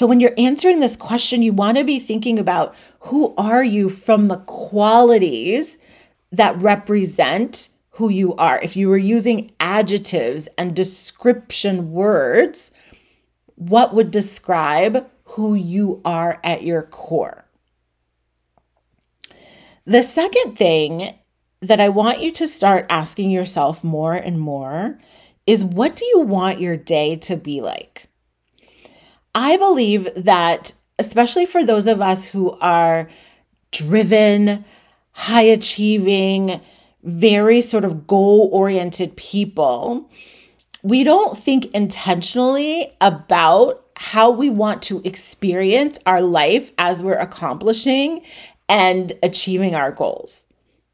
So 0.00 0.06
when 0.06 0.18
you're 0.18 0.32
answering 0.38 0.80
this 0.80 0.96
question, 0.96 1.42
you 1.42 1.52
want 1.52 1.76
to 1.76 1.84
be 1.84 1.98
thinking 1.98 2.38
about 2.38 2.74
who 3.00 3.34
are 3.36 3.62
you 3.62 3.90
from 3.90 4.28
the 4.28 4.38
qualities 4.38 5.76
that 6.32 6.56
represent 6.62 7.68
who 7.90 8.08
you 8.08 8.34
are. 8.36 8.58
If 8.62 8.78
you 8.78 8.88
were 8.88 8.96
using 8.96 9.50
adjectives 9.60 10.48
and 10.56 10.74
description 10.74 11.92
words, 11.92 12.70
what 13.56 13.92
would 13.92 14.10
describe 14.10 15.06
who 15.24 15.54
you 15.54 16.00
are 16.06 16.40
at 16.42 16.62
your 16.62 16.84
core? 16.84 17.44
The 19.84 20.02
second 20.02 20.56
thing 20.56 21.14
that 21.60 21.78
I 21.78 21.90
want 21.90 22.22
you 22.22 22.32
to 22.32 22.48
start 22.48 22.86
asking 22.88 23.30
yourself 23.30 23.84
more 23.84 24.14
and 24.14 24.40
more 24.40 24.98
is 25.46 25.62
what 25.62 25.94
do 25.94 26.06
you 26.06 26.20
want 26.20 26.58
your 26.58 26.78
day 26.78 27.16
to 27.16 27.36
be 27.36 27.60
like? 27.60 28.06
I 29.34 29.56
believe 29.56 30.08
that, 30.16 30.72
especially 30.98 31.46
for 31.46 31.64
those 31.64 31.86
of 31.86 32.00
us 32.00 32.26
who 32.26 32.56
are 32.60 33.08
driven, 33.70 34.64
high 35.12 35.42
achieving, 35.42 36.60
very 37.02 37.60
sort 37.60 37.84
of 37.84 38.06
goal 38.06 38.50
oriented 38.52 39.16
people, 39.16 40.10
we 40.82 41.04
don't 41.04 41.36
think 41.36 41.66
intentionally 41.74 42.92
about 43.00 43.84
how 43.96 44.30
we 44.30 44.48
want 44.48 44.82
to 44.82 45.02
experience 45.04 45.98
our 46.06 46.22
life 46.22 46.72
as 46.78 47.02
we're 47.02 47.14
accomplishing 47.14 48.22
and 48.68 49.12
achieving 49.22 49.74
our 49.74 49.92
goals, 49.92 50.46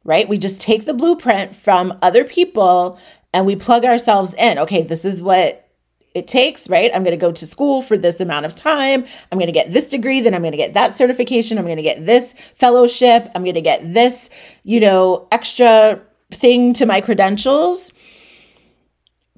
right? 0.03 0.27
We 0.27 0.37
just 0.37 0.59
take 0.59 0.85
the 0.85 0.93
blueprint 0.93 1.55
from 1.55 1.97
other 2.01 2.23
people 2.23 2.99
and 3.33 3.45
we 3.45 3.55
plug 3.55 3.85
ourselves 3.85 4.33
in. 4.33 4.57
Okay, 4.59 4.83
this 4.83 5.05
is 5.05 5.21
what 5.21 5.66
it 6.17 6.27
takes, 6.27 6.69
right? 6.69 6.91
I'm 6.93 7.03
going 7.03 7.17
to 7.17 7.21
go 7.21 7.31
to 7.31 7.45
school 7.45 7.81
for 7.81 7.97
this 7.97 8.19
amount 8.19 8.45
of 8.45 8.55
time. 8.55 9.05
I'm 9.31 9.37
going 9.37 9.47
to 9.47 9.53
get 9.53 9.71
this 9.71 9.89
degree, 9.89 10.21
then 10.21 10.33
I'm 10.33 10.41
going 10.41 10.51
to 10.51 10.57
get 10.57 10.73
that 10.73 10.97
certification. 10.97 11.57
I'm 11.57 11.65
going 11.65 11.77
to 11.77 11.83
get 11.83 12.05
this 12.05 12.33
fellowship. 12.55 13.29
I'm 13.33 13.43
going 13.43 13.55
to 13.55 13.61
get 13.61 13.93
this, 13.93 14.29
you 14.63 14.79
know, 14.79 15.27
extra 15.31 16.01
thing 16.31 16.73
to 16.73 16.85
my 16.85 17.01
credentials. 17.01 17.93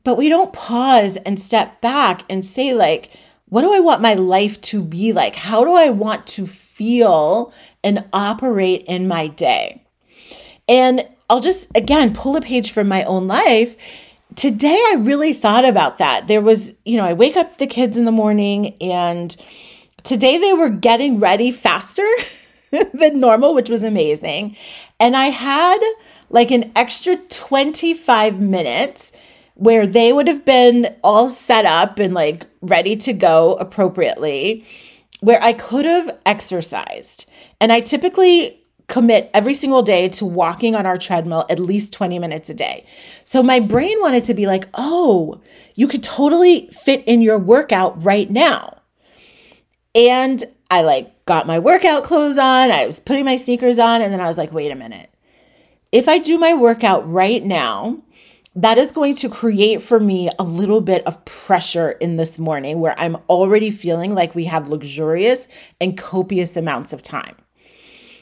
But 0.03 0.17
we 0.17 0.29
don't 0.29 0.53
pause 0.53 1.17
and 1.17 1.39
step 1.39 1.81
back 1.81 2.23
and 2.29 2.43
say, 2.43 2.73
like, 2.73 3.11
what 3.49 3.61
do 3.61 3.73
I 3.73 3.79
want 3.79 4.01
my 4.01 4.13
life 4.13 4.59
to 4.61 4.83
be 4.83 5.11
like? 5.11 5.35
How 5.35 5.63
do 5.63 5.73
I 5.73 5.89
want 5.89 6.25
to 6.27 6.47
feel 6.47 7.53
and 7.83 8.05
operate 8.13 8.85
in 8.87 9.07
my 9.07 9.27
day? 9.27 9.83
And 10.67 11.07
I'll 11.29 11.41
just, 11.41 11.69
again, 11.75 12.13
pull 12.13 12.35
a 12.35 12.41
page 12.41 12.71
from 12.71 12.87
my 12.87 13.03
own 13.03 13.27
life 13.27 13.75
today 14.39 14.81
I 14.87 14.95
really 14.99 15.33
thought 15.33 15.65
about 15.65 15.97
that. 15.97 16.29
There 16.29 16.39
was, 16.39 16.73
you 16.85 16.95
know, 16.95 17.03
I 17.03 17.11
wake 17.11 17.35
up 17.35 17.57
the 17.57 17.67
kids 17.67 17.97
in 17.97 18.05
the 18.05 18.11
morning 18.11 18.73
and 18.79 19.35
today 20.03 20.37
they 20.37 20.53
were 20.53 20.69
getting 20.69 21.19
ready 21.19 21.51
faster 21.51 22.07
than 22.93 23.19
normal, 23.19 23.53
which 23.53 23.69
was 23.69 23.83
amazing. 23.83 24.55
And 24.97 25.17
I 25.17 25.25
had 25.25 25.79
like 26.29 26.51
an 26.51 26.71
extra 26.73 27.17
25 27.17 28.39
minutes 28.39 29.11
where 29.55 29.85
they 29.85 30.13
would 30.13 30.29
have 30.29 30.45
been 30.45 30.95
all 31.03 31.29
set 31.29 31.65
up 31.65 31.99
and 31.99 32.13
like 32.13 32.45
ready 32.61 32.95
to 32.95 33.11
go 33.11 33.55
appropriately, 33.55 34.65
where 35.19 35.43
I 35.43 35.51
could 35.51 35.83
have 35.83 36.17
exercised. 36.25 37.29
And 37.59 37.73
I 37.73 37.81
typically 37.81 38.58
commit 38.89 39.29
every 39.33 39.53
single 39.53 39.81
day 39.81 40.09
to 40.09 40.25
walking 40.25 40.75
on 40.75 40.85
our 40.85 40.97
treadmill 40.97 41.45
at 41.49 41.59
least 41.59 41.93
20 41.93 42.19
minutes 42.19 42.49
a 42.49 42.53
day. 42.53 42.85
So 43.23 43.41
my 43.41 43.59
brain 43.59 44.01
wanted 44.01 44.23
to 44.25 44.33
be 44.33 44.47
like, 44.47 44.67
oh, 44.73 45.39
you 45.75 45.87
could 45.87 46.03
totally 46.03 46.67
fit 46.67 47.03
in 47.05 47.21
your 47.21 47.37
workout 47.37 48.03
right 48.03 48.29
now. 48.29 48.81
And 49.95 50.43
I 50.69 50.81
like 50.81 51.25
got 51.25 51.47
my 51.47 51.59
workout 51.59 52.03
clothes 52.03 52.37
on, 52.37 52.71
I 52.71 52.85
was 52.85 52.99
putting 52.99 53.25
my 53.25 53.37
sneakers 53.37 53.79
on, 53.79 54.01
and 54.01 54.11
then 54.11 54.19
I 54.19 54.27
was 54.27 54.37
like, 54.37 54.51
wait 54.51 54.71
a 54.71 54.75
minute. 54.75 55.09
If 55.91 56.07
I 56.07 56.19
do 56.19 56.37
my 56.37 56.53
workout 56.53 57.09
right 57.09 57.43
now, 57.43 58.01
that 58.55 58.77
is 58.77 58.91
going 58.91 59.15
to 59.15 59.29
create 59.29 59.81
for 59.81 59.99
me 59.99 60.29
a 60.37 60.43
little 60.43 60.81
bit 60.81 61.05
of 61.07 61.23
pressure 61.25 61.91
in 61.91 62.17
this 62.17 62.37
morning 62.37 62.79
where 62.79 62.99
I'm 62.99 63.15
already 63.29 63.71
feeling 63.71 64.13
like 64.13 64.35
we 64.35 64.45
have 64.45 64.69
luxurious 64.69 65.47
and 65.79 65.97
copious 65.97 66.57
amounts 66.57 66.91
of 66.91 67.01
time. 67.01 67.35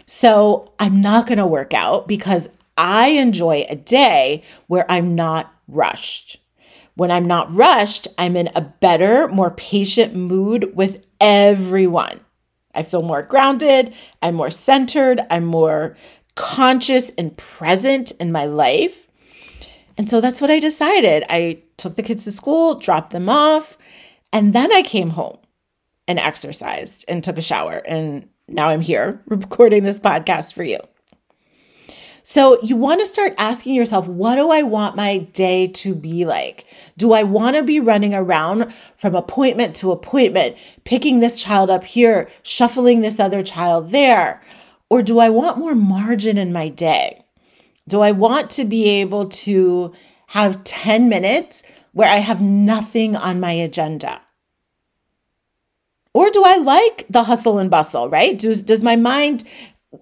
So 0.08 0.74
I'm 0.80 1.02
not 1.02 1.28
going 1.28 1.38
to 1.38 1.46
work 1.46 1.74
out 1.74 2.08
because 2.08 2.50
I 2.78 3.10
enjoy 3.10 3.66
a 3.70 3.76
day 3.76 4.44
where 4.68 4.90
I'm 4.90 5.16
not 5.16 5.54
rushed. 5.68 6.38
When 6.96 7.12
I'm 7.12 7.26
not 7.26 7.52
rushed, 7.52 8.08
I'm 8.18 8.36
in 8.36 8.50
a 8.56 8.62
better, 8.62 9.28
more 9.28 9.52
patient 9.52 10.16
mood 10.16 10.76
with 10.76 11.06
everyone. 11.22 12.22
I 12.74 12.84
feel 12.84 13.02
more 13.02 13.22
grounded, 13.22 13.94
I'm 14.22 14.36
more 14.36 14.52
centered, 14.52 15.22
I'm 15.30 15.46
more 15.46 15.98
conscious 16.36 17.10
and 17.18 17.36
present 17.36 18.12
in 18.12 18.32
my 18.32 18.46
life. 18.46 19.10
And 19.98 20.10
so 20.10 20.22
that's 20.22 20.40
what 20.40 20.52
I 20.52 20.60
decided. 20.60 21.24
I 21.30 21.64
took 21.78 21.96
the 21.96 22.04
kids 22.04 22.24
to 22.24 22.32
school, 22.32 22.76
dropped 22.76 23.12
them 23.12 23.30
off, 23.30 23.78
and 24.32 24.54
then 24.54 24.72
I 24.72 24.84
came 24.84 25.12
home 25.12 25.38
and 26.08 26.20
exercised 26.20 27.04
and 27.08 27.24
took 27.24 27.38
a 27.38 27.42
shower. 27.42 27.82
And 27.88 28.30
now 28.48 28.70
I'm 28.70 28.82
here 28.82 29.22
recording 29.28 29.84
this 29.84 30.00
podcast 30.00 30.54
for 30.54 30.64
you. 30.64 30.80
So 32.30 32.62
you 32.62 32.76
want 32.76 33.00
to 33.00 33.06
start 33.06 33.34
asking 33.38 33.76
yourself, 33.76 34.06
what 34.06 34.36
do 34.36 34.52
I 34.52 34.62
want 34.62 34.98
my 34.98 35.20
day 35.20 35.68
to 35.68 35.96
be 35.96 36.26
like? 36.26 36.66
Do 36.98 37.14
I 37.14 37.24
want 37.24 37.56
to 37.56 37.64
be 37.64 37.80
running 37.80 38.14
around 38.14 38.74
from 38.98 39.16
appointment 39.16 39.78
to 39.78 39.94
appointment, 39.94 40.58
picking 40.84 41.22
this 41.22 41.42
child 41.42 41.70
up 41.70 41.86
here, 41.86 42.30
shuffling 42.44 43.00
this 43.00 43.18
other 43.18 43.44
child 43.44 43.92
there? 43.92 44.42
Or 44.90 45.02
do 45.02 45.20
I 45.20 45.30
want 45.30 45.58
more 45.58 45.74
margin 45.74 46.38
in 46.38 46.52
my 46.52 46.68
day? 46.68 47.24
Do 47.88 48.02
I 48.02 48.12
want 48.12 48.50
to 48.52 48.66
be 48.66 48.90
able 48.90 49.30
to 49.30 49.94
have 50.28 50.66
10 50.66 51.08
minutes 51.08 51.64
where 51.94 52.10
I 52.10 52.18
have 52.18 52.42
nothing 52.42 53.16
on 53.16 53.40
my 53.40 53.54
agenda? 53.54 54.22
Or 56.18 56.32
do 56.32 56.42
I 56.44 56.58
like 56.58 57.06
the 57.12 57.26
hustle 57.26 57.60
and 57.60 57.70
bustle, 57.70 58.10
right? 58.10 58.40
Does, 58.40 58.64
does 58.64 58.82
my 58.82 58.96
mind 58.96 59.44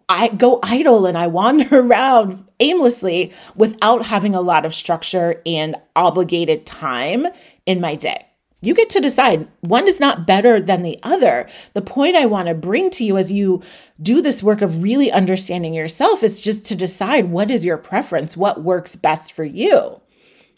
I 0.08 0.30
go 0.30 0.62
idle 0.64 1.06
and 1.06 1.18
I 1.18 1.28
wander 1.28 1.68
around 1.82 2.48
aimlessly 2.62 3.34
without 3.54 4.06
having 4.06 4.34
a 4.34 4.40
lot 4.40 4.64
of 4.64 4.74
structure 4.74 5.42
and 5.46 5.76
obligated 5.94 6.66
time 6.66 7.28
in 7.66 7.82
my 7.82 7.96
day? 7.96 8.28
You 8.62 8.74
get 8.74 8.90
to 8.92 9.02
decide. 9.02 9.50
One 9.60 9.90
is 9.90 10.00
not 10.00 10.26
better 10.26 10.62
than 10.62 10.84
the 10.84 10.98
other. 11.04 11.50
The 11.74 11.82
point 11.82 12.16
I 12.16 12.28
want 12.28 12.48
to 12.48 12.54
bring 12.54 12.92
to 12.92 13.04
you 13.04 13.18
as 13.18 13.30
you 13.30 13.62
do 14.02 14.22
this 14.22 14.42
work 14.42 14.62
of 14.62 14.82
really 14.82 15.12
understanding 15.12 15.74
yourself 15.74 16.24
is 16.24 16.42
just 16.42 16.64
to 16.68 16.76
decide 16.76 17.26
what 17.26 17.52
is 17.52 17.66
your 17.66 17.78
preference, 17.78 18.38
what 18.38 18.64
works 18.64 18.96
best 18.96 19.34
for 19.34 19.44
you, 19.44 20.00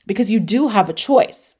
because 0.05 0.29
you 0.29 0.39
do 0.39 0.67
have 0.67 0.87
a 0.87 0.93
choice. 0.93 1.55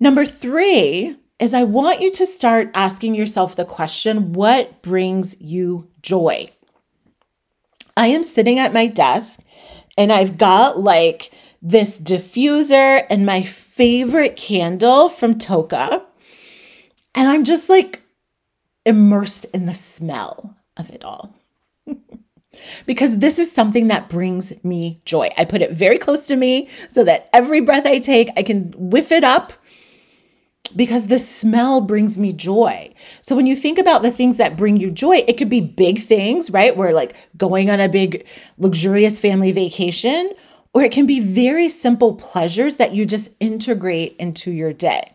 Number 0.00 0.26
three 0.26 1.16
is 1.38 1.54
I 1.54 1.62
want 1.62 2.00
you 2.00 2.10
to 2.12 2.26
start 2.26 2.70
asking 2.74 3.14
yourself 3.14 3.54
the 3.54 3.64
question 3.64 4.32
what 4.32 4.82
brings 4.82 5.40
you 5.40 5.88
joy? 6.02 6.50
I 7.96 8.08
am 8.08 8.24
sitting 8.24 8.58
at 8.58 8.72
my 8.72 8.86
desk 8.86 9.40
and 9.96 10.12
I've 10.12 10.38
got 10.38 10.78
like 10.78 11.30
this 11.60 11.98
diffuser 11.98 13.04
and 13.10 13.26
my 13.26 13.42
favorite 13.42 14.36
candle 14.36 15.08
from 15.08 15.38
Tocca. 15.38 16.02
And 17.14 17.28
I'm 17.28 17.44
just 17.44 17.68
like 17.68 18.02
immersed 18.86 19.46
in 19.46 19.66
the 19.66 19.74
smell 19.74 20.56
of 20.76 20.90
it 20.90 21.04
all. 21.04 21.34
because 22.86 23.18
this 23.18 23.38
is 23.38 23.50
something 23.50 23.88
that 23.88 24.08
brings 24.08 24.52
me 24.64 25.00
joy. 25.04 25.30
I 25.36 25.44
put 25.44 25.62
it 25.62 25.72
very 25.72 25.98
close 25.98 26.20
to 26.22 26.36
me 26.36 26.68
so 26.88 27.04
that 27.04 27.28
every 27.32 27.60
breath 27.60 27.86
I 27.86 27.98
take, 27.98 28.30
I 28.36 28.42
can 28.42 28.72
whiff 28.76 29.12
it 29.12 29.24
up 29.24 29.52
because 30.76 31.06
the 31.06 31.18
smell 31.18 31.80
brings 31.80 32.18
me 32.18 32.32
joy. 32.32 32.92
So 33.22 33.34
when 33.34 33.46
you 33.46 33.56
think 33.56 33.78
about 33.78 34.02
the 34.02 34.10
things 34.10 34.36
that 34.36 34.56
bring 34.56 34.76
you 34.76 34.90
joy, 34.90 35.24
it 35.26 35.38
could 35.38 35.48
be 35.48 35.60
big 35.60 36.02
things, 36.02 36.50
right? 36.50 36.76
We're 36.76 36.92
like 36.92 37.14
going 37.36 37.70
on 37.70 37.80
a 37.80 37.88
big 37.88 38.26
luxurious 38.58 39.18
family 39.18 39.52
vacation, 39.52 40.32
or 40.72 40.82
it 40.82 40.92
can 40.92 41.06
be 41.06 41.20
very 41.20 41.68
simple 41.68 42.14
pleasures 42.14 42.76
that 42.76 42.94
you 42.94 43.06
just 43.06 43.30
integrate 43.40 44.16
into 44.16 44.50
your 44.50 44.72
day. 44.72 45.14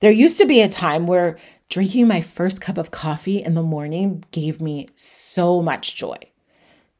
There 0.00 0.10
used 0.12 0.38
to 0.38 0.46
be 0.46 0.60
a 0.60 0.68
time 0.68 1.06
where 1.06 1.38
drinking 1.70 2.08
my 2.08 2.20
first 2.20 2.60
cup 2.60 2.76
of 2.76 2.90
coffee 2.90 3.42
in 3.42 3.54
the 3.54 3.62
morning 3.62 4.24
gave 4.32 4.60
me 4.60 4.86
so 4.94 5.62
much 5.62 5.96
joy. 5.96 6.18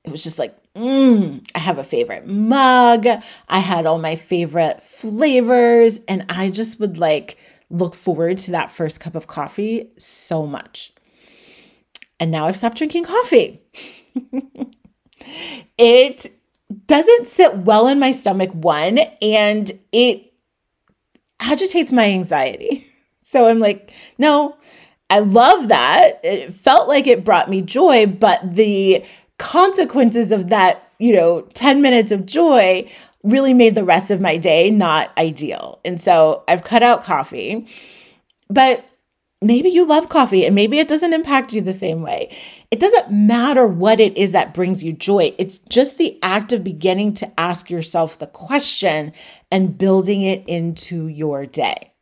It 0.05 0.11
was 0.11 0.25
just 0.25 0.38
like, 0.38 0.57
mm, 0.76 1.46
I 1.54 1.58
have 1.58 1.78
a 1.78 1.84
favorite 1.84 2.26
mug. 2.26 3.06
I 3.48 3.58
had 3.58 3.87
all 3.87 3.98
my 3.98 4.16
favorite 4.16 4.82
flavors, 4.82 6.00
and 6.08 6.26
I 6.28 6.50
just 6.50 6.80
would 6.80 6.98
like 6.98 7.38
look 7.70 7.94
forward 7.94 8.38
to 8.38 8.50
that 8.52 8.70
first 8.70 9.00
cup 9.00 9.14
of 9.14 9.26
coffee 9.26 9.90
so 9.96 10.46
much. 10.46 10.92
And 12.20 12.30
now 12.30 12.46
I've 12.46 12.56
stopped 12.56 12.78
drinking 12.78 13.04
coffee. 13.04 13.60
it 15.78 16.26
doesn't 16.87 17.28
sit 17.28 17.56
well 17.58 17.88
in 17.88 17.98
my 17.98 18.12
stomach, 18.12 18.50
one, 18.52 18.98
and 19.20 19.70
it 19.92 20.32
agitates 21.40 21.92
my 21.92 22.08
anxiety. 22.10 22.87
So 23.26 23.48
I'm 23.48 23.58
like, 23.58 23.90
no, 24.18 24.56
I 25.08 25.20
love 25.20 25.68
that. 25.68 26.20
It 26.22 26.52
felt 26.52 26.88
like 26.88 27.06
it 27.06 27.24
brought 27.24 27.48
me 27.48 27.62
joy, 27.62 28.04
but 28.06 28.38
the 28.54 29.02
consequences 29.38 30.31
of 30.31 30.51
that, 30.51 30.90
you 30.99 31.12
know, 31.12 31.42
10 31.55 31.83
minutes 31.83 32.12
of 32.12 32.27
joy 32.27 32.90
really 33.23 33.55
made 33.55 33.75
the 33.75 33.85
rest 33.85 34.11
of 34.11 34.20
my 34.20 34.37
day 34.37 34.70
not 34.70 35.11
ideal. 35.16 35.81
And 35.85 36.01
so 36.01 36.44
I've 36.47 36.64
cut 36.64 36.83
out 36.83 37.03
coffee. 37.03 37.66
But 38.49 38.85
maybe 39.44 39.68
you 39.68 39.87
love 39.87 40.09
coffee 40.09 40.44
and 40.47 40.55
maybe 40.55 40.79
it 40.79 40.88
doesn't 40.88 41.12
impact 41.12 41.53
you 41.53 41.61
the 41.61 41.73
same 41.73 42.03
way. 42.03 42.35
It 42.70 42.81
doesn't 42.81 43.11
matter 43.11 43.66
what 43.66 44.01
it 44.01 44.16
is 44.16 44.33
that 44.33 44.55
brings 44.55 44.83
you 44.83 44.92
joy. 44.92 45.35
It's 45.38 45.59
just 45.59 45.99
the 45.99 46.18
act 46.23 46.53
of 46.53 46.64
beginning 46.64 47.14
to 47.14 47.40
ask 47.40 47.70
yourself 47.70 48.18
the 48.18 48.27
question 48.27 49.12
and 49.51 49.77
building 49.79 50.23
it 50.23 50.47
into 50.49 51.09
your 51.09 51.47
day. 51.47 51.92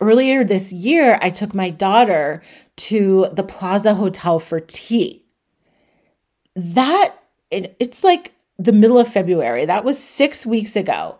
Earlier 0.00 0.44
this 0.44 0.72
year, 0.72 1.18
I 1.22 1.30
took 1.30 1.54
my 1.54 1.70
daughter 1.70 2.42
to 2.76 3.28
the 3.32 3.42
Plaza 3.42 3.94
Hotel 3.94 4.38
for 4.38 4.60
tea. 4.60 5.25
That, 6.56 7.14
it, 7.50 7.76
it's 7.78 8.02
like 8.02 8.32
the 8.58 8.72
middle 8.72 8.98
of 8.98 9.06
February. 9.06 9.66
That 9.66 9.84
was 9.84 10.02
six 10.02 10.44
weeks 10.44 10.74
ago. 10.74 11.18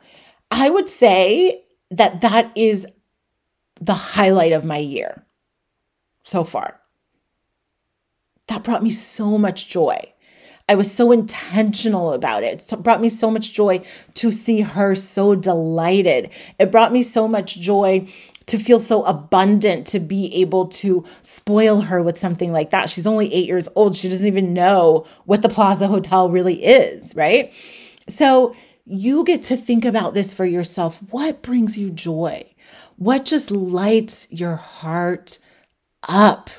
I 0.50 0.70
would 0.70 0.88
say 0.88 1.62
that 1.90 2.22
that 2.22 2.50
is 2.56 2.86
the 3.80 3.94
highlight 3.94 4.52
of 4.52 4.64
my 4.64 4.78
year 4.78 5.24
so 6.24 6.44
far. 6.44 6.80
That 8.48 8.62
brought 8.62 8.82
me 8.82 8.90
so 8.90 9.38
much 9.38 9.68
joy. 9.68 10.12
I 10.68 10.74
was 10.74 10.92
so 10.92 11.12
intentional 11.12 12.12
about 12.12 12.42
it. 12.42 12.72
It 12.72 12.82
brought 12.82 13.00
me 13.00 13.08
so 13.08 13.30
much 13.30 13.52
joy 13.52 13.82
to 14.14 14.32
see 14.32 14.62
her 14.62 14.94
so 14.96 15.34
delighted. 15.36 16.30
It 16.58 16.72
brought 16.72 16.92
me 16.92 17.02
so 17.04 17.28
much 17.28 17.60
joy 17.60 18.08
to 18.46 18.58
feel 18.58 18.78
so 18.78 19.02
abundant 19.04 19.86
to 19.88 19.98
be 19.98 20.32
able 20.34 20.68
to 20.68 21.04
spoil 21.22 21.80
her 21.82 22.02
with 22.02 22.18
something 22.18 22.52
like 22.52 22.70
that. 22.70 22.88
She's 22.88 23.06
only 23.06 23.32
eight 23.34 23.46
years 23.46 23.68
old. 23.74 23.96
She 23.96 24.08
doesn't 24.08 24.26
even 24.26 24.54
know 24.54 25.06
what 25.24 25.42
the 25.42 25.48
Plaza 25.48 25.88
Hotel 25.88 26.30
really 26.30 26.64
is, 26.64 27.14
right? 27.16 27.52
So 28.08 28.54
you 28.84 29.24
get 29.24 29.42
to 29.44 29.56
think 29.56 29.84
about 29.84 30.14
this 30.14 30.32
for 30.32 30.44
yourself. 30.44 31.00
What 31.10 31.42
brings 31.42 31.76
you 31.76 31.90
joy? 31.90 32.44
What 32.96 33.24
just 33.24 33.50
lights 33.50 34.28
your 34.30 34.56
heart 34.56 35.38
up? 36.08 36.50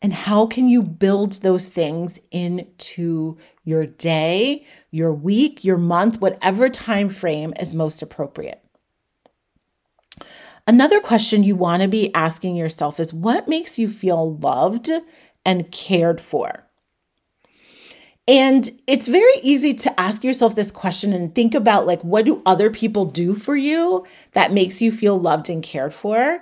And 0.00 0.12
how 0.12 0.46
can 0.46 0.68
you 0.68 0.82
build 0.82 1.32
those 1.32 1.66
things 1.66 2.20
into 2.30 3.38
your 3.64 3.86
day, 3.86 4.66
your 4.90 5.12
week, 5.12 5.64
your 5.64 5.78
month, 5.78 6.20
whatever 6.20 6.68
time 6.68 7.08
frame 7.08 7.54
is 7.58 7.74
most 7.74 8.02
appropriate? 8.02 8.63
Another 10.66 11.00
question 11.00 11.42
you 11.42 11.56
want 11.56 11.82
to 11.82 11.88
be 11.88 12.14
asking 12.14 12.56
yourself 12.56 12.98
is 12.98 13.12
what 13.12 13.48
makes 13.48 13.78
you 13.78 13.88
feel 13.88 14.36
loved 14.36 14.90
and 15.44 15.70
cared 15.70 16.20
for? 16.20 16.64
And 18.26 18.70
it's 18.86 19.06
very 19.06 19.34
easy 19.42 19.74
to 19.74 20.00
ask 20.00 20.24
yourself 20.24 20.54
this 20.54 20.70
question 20.72 21.12
and 21.12 21.34
think 21.34 21.54
about 21.54 21.86
like 21.86 22.00
what 22.02 22.24
do 22.24 22.42
other 22.46 22.70
people 22.70 23.04
do 23.04 23.34
for 23.34 23.54
you 23.54 24.06
that 24.32 24.52
makes 24.52 24.80
you 24.80 24.90
feel 24.90 25.20
loved 25.20 25.50
and 25.50 25.62
cared 25.62 25.92
for? 25.92 26.40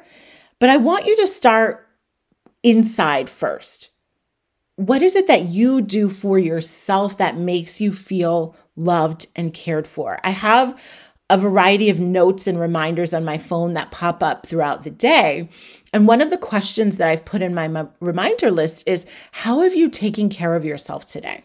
But 0.61 0.71
I 0.71 0.77
want 0.77 1.07
you 1.07 1.17
to 1.17 1.27
start 1.27 1.89
inside 2.63 3.29
first. 3.29 3.89
what 4.77 5.03
is 5.03 5.17
it 5.17 5.27
that 5.29 5.43
you 5.43 5.81
do 5.83 6.09
for 6.09 6.39
yourself 6.39 7.19
that 7.19 7.37
makes 7.37 7.81
you 7.81 7.93
feel 7.93 8.57
loved 8.77 9.27
and 9.37 9.53
cared 9.53 9.87
for? 9.87 10.19
I 10.25 10.31
have 10.31 10.81
a 11.33 11.38
variety 11.38 11.88
of 11.88 11.99
notes 11.99 12.47
and 12.47 12.61
reminders 12.61 13.14
on 13.14 13.25
my 13.25 13.38
phone 13.38 13.73
that 13.73 13.90
pop 13.90 14.23
up 14.23 14.45
throughout 14.47 14.85
the 14.85 14.90
day. 14.90 15.49
And 15.90 16.07
one 16.07 16.21
of 16.21 16.29
the 16.29 16.37
questions 16.37 16.99
that 16.99 17.09
I've 17.09 17.25
put 17.25 17.40
in 17.40 17.55
my 17.55 17.87
reminder 18.01 18.51
list 18.51 18.87
is 18.87 19.07
How 19.33 19.61
have 19.61 19.75
you 19.75 19.88
taken 19.88 20.29
care 20.29 20.55
of 20.55 20.64
yourself 20.64 21.07
today? 21.07 21.45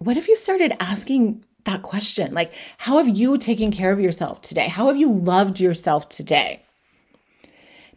What 0.00 0.16
if 0.16 0.26
you 0.26 0.34
started 0.34 0.72
asking 0.80 1.44
that 1.66 1.82
question? 1.82 2.34
Like, 2.34 2.52
how 2.78 2.96
have 2.98 3.08
you 3.08 3.38
taken 3.38 3.70
care 3.70 3.92
of 3.92 4.00
yourself 4.00 4.42
today? 4.42 4.66
How 4.66 4.88
have 4.88 4.96
you 4.96 5.12
loved 5.12 5.60
yourself 5.60 6.08
today? 6.08 6.64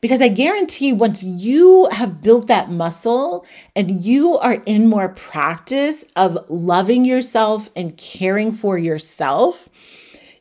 Because 0.03 0.19
I 0.19 0.27
guarantee 0.27 0.91
once 0.91 1.23
you 1.23 1.87
have 1.93 2.21
built 2.21 2.47
that 2.47 2.69
muscle 2.69 3.45
and 3.73 4.03
you 4.03 4.37
are 4.37 4.61
in 4.65 4.89
more 4.89 5.07
practice 5.07 6.03
of 6.17 6.37
loving 6.49 7.05
yourself 7.05 7.69
and 7.73 7.95
caring 7.95 8.51
for 8.51 8.77
yourself, 8.77 9.69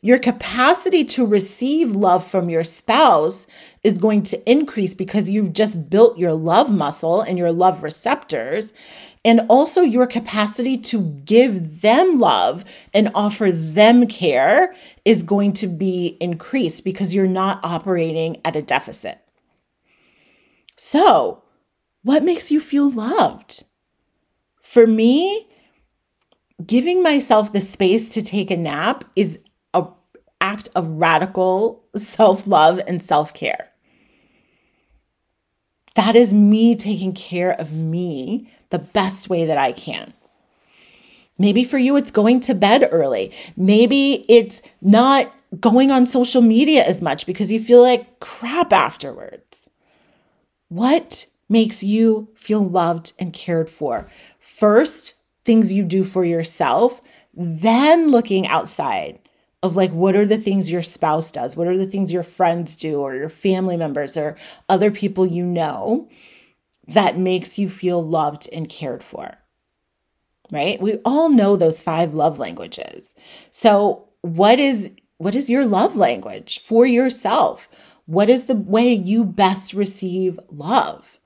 your 0.01 0.19
capacity 0.19 1.05
to 1.05 1.25
receive 1.25 1.93
love 1.93 2.27
from 2.27 2.49
your 2.49 2.65
spouse 2.65 3.47
is 3.85 3.97
going 3.97 4.23
to 4.23 4.51
increase 4.51 4.93
because 4.93 5.29
you've 5.29 5.53
just 5.53 5.89
built 5.89 6.17
your 6.17 6.33
love 6.33 6.69
muscle 6.69 7.21
and 7.21 7.37
your 7.37 7.53
love 7.53 7.83
receptors. 7.83 8.73
And 9.23 9.45
also 9.47 9.79
your 9.79 10.07
capacity 10.07 10.77
to 10.79 11.21
give 11.23 11.79
them 11.79 12.19
love 12.19 12.65
and 12.93 13.09
offer 13.15 13.49
them 13.49 14.07
care 14.07 14.75
is 15.05 15.23
going 15.23 15.53
to 15.53 15.67
be 15.67 16.17
increased 16.19 16.83
because 16.83 17.15
you're 17.15 17.27
not 17.27 17.61
operating 17.63 18.41
at 18.43 18.57
a 18.57 18.61
deficit. 18.61 19.22
So, 20.75 21.43
what 22.03 22.23
makes 22.23 22.51
you 22.51 22.59
feel 22.59 22.89
loved? 22.89 23.63
For 24.61 24.87
me, 24.87 25.47
giving 26.65 27.03
myself 27.03 27.53
the 27.53 27.61
space 27.61 28.09
to 28.09 28.21
take 28.21 28.51
a 28.51 28.57
nap 28.57 29.05
is 29.15 29.39
an 29.73 29.87
act 30.41 30.69
of 30.75 30.87
radical 30.87 31.83
self-love 31.95 32.81
and 32.87 33.01
self-care. 33.01 33.69
That 35.95 36.15
is 36.15 36.33
me 36.33 36.75
taking 36.75 37.13
care 37.13 37.51
of 37.51 37.71
me 37.71 38.49
the 38.69 38.79
best 38.79 39.29
way 39.29 39.45
that 39.45 39.57
I 39.57 39.71
can. 39.71 40.13
Maybe 41.37 41.63
for 41.63 41.77
you, 41.77 41.95
it's 41.97 42.11
going 42.11 42.39
to 42.41 42.55
bed 42.55 42.87
early. 42.91 43.31
Maybe 43.55 44.25
it's 44.27 44.61
not 44.81 45.31
going 45.59 45.91
on 45.91 46.07
social 46.07 46.41
media 46.41 46.83
as 46.83 47.01
much 47.01 47.25
because 47.25 47.51
you 47.51 47.59
feel 47.59 47.81
like 47.81 48.19
crap 48.19 48.73
afterwards. 48.73 49.62
What 50.73 51.27
makes 51.47 51.83
you 51.83 52.29
feel 52.33 52.67
loved 52.67 53.13
and 53.19 53.31
cared 53.31 53.69
for? 53.69 54.09
First, 54.39 55.13
things 55.45 55.71
you 55.71 55.83
do 55.83 56.03
for 56.03 56.25
yourself, 56.25 56.99
then 57.31 58.09
looking 58.09 58.47
outside 58.47 59.19
of 59.61 59.75
like 59.75 59.91
what 59.91 60.15
are 60.15 60.25
the 60.25 60.39
things 60.39 60.71
your 60.71 60.81
spouse 60.81 61.31
does? 61.31 61.55
What 61.55 61.67
are 61.67 61.77
the 61.77 61.85
things 61.85 62.11
your 62.11 62.23
friends 62.23 62.75
do 62.75 63.01
or 63.01 63.13
your 63.13 63.29
family 63.29 63.77
members 63.77 64.17
or 64.17 64.35
other 64.67 64.89
people 64.89 65.27
you 65.27 65.45
know 65.45 66.09
that 66.87 67.19
makes 67.19 67.59
you 67.59 67.69
feel 67.69 68.03
loved 68.03 68.49
and 68.51 68.67
cared 68.67 69.03
for? 69.03 69.37
Right? 70.51 70.81
We 70.81 70.97
all 71.05 71.29
know 71.29 71.55
those 71.55 71.81
five 71.81 72.15
love 72.15 72.39
languages. 72.39 73.13
So, 73.51 74.09
what 74.21 74.59
is 74.59 74.91
what 75.17 75.35
is 75.35 75.51
your 75.51 75.67
love 75.67 75.95
language 75.95 76.57
for 76.57 76.87
yourself? 76.87 77.69
What 78.05 78.29
is 78.29 78.43
the 78.43 78.55
way 78.55 78.93
you 78.93 79.23
best 79.23 79.73
receive 79.73 80.39
love? 80.49 81.17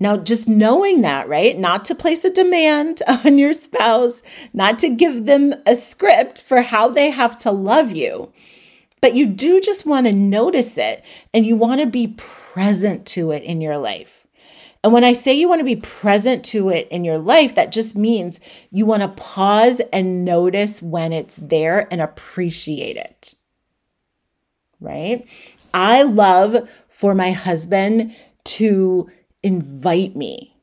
Now, 0.00 0.16
just 0.16 0.48
knowing 0.48 1.02
that, 1.02 1.28
right? 1.28 1.58
Not 1.58 1.84
to 1.86 1.94
place 1.94 2.24
a 2.24 2.30
demand 2.30 3.02
on 3.24 3.38
your 3.38 3.52
spouse, 3.52 4.22
not 4.52 4.78
to 4.80 4.94
give 4.94 5.26
them 5.26 5.54
a 5.66 5.74
script 5.74 6.42
for 6.42 6.62
how 6.62 6.88
they 6.88 7.10
have 7.10 7.38
to 7.38 7.50
love 7.50 7.92
you, 7.92 8.32
but 9.00 9.14
you 9.14 9.26
do 9.26 9.60
just 9.60 9.86
want 9.86 10.06
to 10.06 10.12
notice 10.12 10.78
it 10.78 11.04
and 11.32 11.46
you 11.46 11.56
want 11.56 11.80
to 11.80 11.86
be 11.86 12.14
present 12.16 13.06
to 13.06 13.30
it 13.30 13.42
in 13.42 13.60
your 13.60 13.78
life. 13.78 14.26
And 14.84 14.92
when 14.92 15.04
I 15.04 15.12
say 15.12 15.34
you 15.34 15.48
want 15.48 15.60
to 15.60 15.64
be 15.64 15.76
present 15.76 16.44
to 16.46 16.68
it 16.68 16.86
in 16.88 17.04
your 17.04 17.18
life, 17.18 17.56
that 17.56 17.72
just 17.72 17.96
means 17.96 18.38
you 18.70 18.86
want 18.86 19.02
to 19.02 19.08
pause 19.08 19.80
and 19.92 20.24
notice 20.24 20.80
when 20.80 21.12
it's 21.12 21.36
there 21.36 21.88
and 21.90 22.00
appreciate 22.00 22.96
it. 22.96 23.34
Right? 24.80 25.26
I 25.72 26.02
love 26.02 26.68
for 26.88 27.14
my 27.14 27.32
husband 27.32 28.14
to 28.44 29.10
invite 29.42 30.16
me 30.16 30.56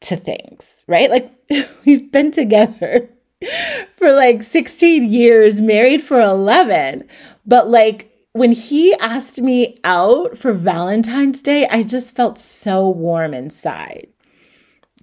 to 0.00 0.16
things, 0.16 0.84
right? 0.86 1.10
Like 1.10 1.32
we've 1.84 2.10
been 2.10 2.30
together 2.30 3.08
for 3.96 4.12
like 4.12 4.42
16 4.42 5.04
years, 5.04 5.60
married 5.60 6.02
for 6.02 6.20
11. 6.20 7.08
But 7.46 7.68
like 7.68 8.10
when 8.32 8.52
he 8.52 8.94
asked 8.94 9.40
me 9.40 9.76
out 9.84 10.38
for 10.38 10.52
Valentine's 10.52 11.42
Day, 11.42 11.66
I 11.68 11.82
just 11.82 12.16
felt 12.16 12.38
so 12.38 12.88
warm 12.88 13.34
inside. 13.34 14.08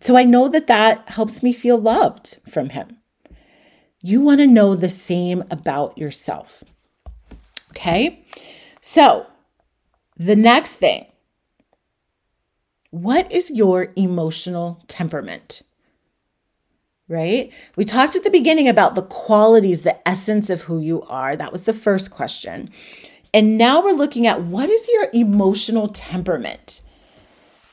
So 0.01 0.17
I 0.17 0.23
know 0.23 0.47
that 0.49 0.67
that 0.67 1.09
helps 1.09 1.43
me 1.43 1.53
feel 1.53 1.77
loved 1.77 2.37
from 2.49 2.69
him. 2.69 2.97
You 4.01 4.21
want 4.21 4.39
to 4.39 4.47
know 4.47 4.75
the 4.75 4.89
same 4.89 5.43
about 5.51 5.97
yourself. 5.97 6.63
Okay? 7.71 8.25
So 8.81 9.27
the 10.19 10.35
next 10.35 10.75
thing 10.75 11.05
what 12.91 13.31
is 13.31 13.51
your 13.51 13.93
emotional 13.95 14.83
temperament? 14.87 15.61
Right? 17.07 17.51
We 17.75 17.85
talked 17.85 18.15
at 18.15 18.23
the 18.23 18.29
beginning 18.29 18.67
about 18.67 18.95
the 18.95 19.03
qualities, 19.03 19.81
the 19.81 20.07
essence 20.07 20.49
of 20.49 20.61
who 20.61 20.79
you 20.79 21.03
are. 21.03 21.35
That 21.35 21.51
was 21.51 21.63
the 21.63 21.73
first 21.73 22.11
question. 22.11 22.69
And 23.33 23.57
now 23.57 23.83
we're 23.83 23.93
looking 23.93 24.27
at 24.27 24.41
what 24.41 24.69
is 24.69 24.87
your 24.87 25.07
emotional 25.13 25.87
temperament? 25.87 26.81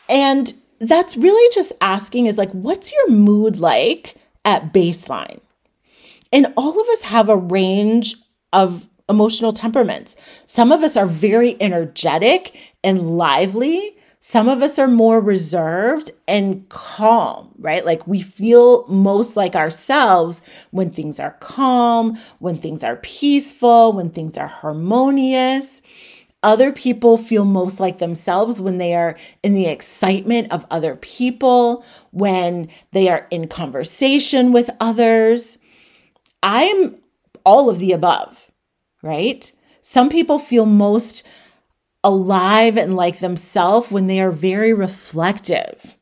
And 0.09 0.53
that's 0.79 1.17
really 1.17 1.55
just 1.55 1.73
asking 1.81 2.27
is 2.27 2.39
like, 2.39 2.51
what's 2.53 2.93
your 2.93 3.11
mood 3.11 3.59
like 3.59 4.17
at 4.45 4.73
baseline? 4.73 5.41
And 6.33 6.53
all 6.57 6.81
of 6.81 6.89
us 6.89 7.03
have 7.03 7.29
a 7.29 7.37
range 7.37 8.17
of 8.53 8.87
emotional 9.09 9.53
temperaments. 9.53 10.17
Some 10.47 10.73
of 10.73 10.83
us 10.83 10.97
are 10.97 11.07
very 11.07 11.57
energetic 11.61 12.57
and 12.83 13.17
lively. 13.17 13.97
Some 14.19 14.49
of 14.49 14.63
us 14.63 14.79
are 14.79 14.89
more 14.89 15.21
reserved 15.21 16.11
and 16.27 16.69
calm, 16.69 17.53
right? 17.59 17.85
Like 17.85 18.07
we 18.07 18.21
feel 18.21 18.87
most 18.89 19.37
like 19.37 19.55
ourselves 19.55 20.43
when 20.71 20.91
things 20.91 21.21
are 21.21 21.37
calm, 21.41 22.19
when 22.41 22.59
things 22.59 22.83
are 22.83 22.97
peaceful, 22.97 23.93
when 23.93 24.11
things 24.11 24.37
are 24.37 24.49
harmonious. 24.49 25.83
Other 26.43 26.73
people 26.73 27.19
feel 27.19 27.45
most 27.45 27.81
like 27.81 27.99
themselves 27.99 28.61
when 28.61 28.79
they 28.79 28.95
are 28.95 29.17
in 29.43 29.55
the 29.55 29.67
excitement 29.67 30.51
of 30.53 30.67
other 30.71 30.97
people, 30.97 31.85
when 32.11 32.69
they 32.93 33.09
are 33.09 33.27
in 33.31 33.49
conversation 33.49 34.53
with 34.53 34.71
others. 34.81 35.59
I'm 36.43 36.97
all 37.45 37.71
of 37.71 37.79
the 37.79 37.93
above 37.93 38.46
right? 39.07 39.51
Some 39.81 40.09
people 40.09 40.39
feel 40.39 40.67
most 40.67 41.27
alive 42.03 42.77
and 42.77 42.97
like 42.97 43.21
themselves 43.21 43.91
when 43.91 44.09
they 44.09 44.21
are 44.21 44.33
very 44.33 44.75
reflective, 44.75 45.95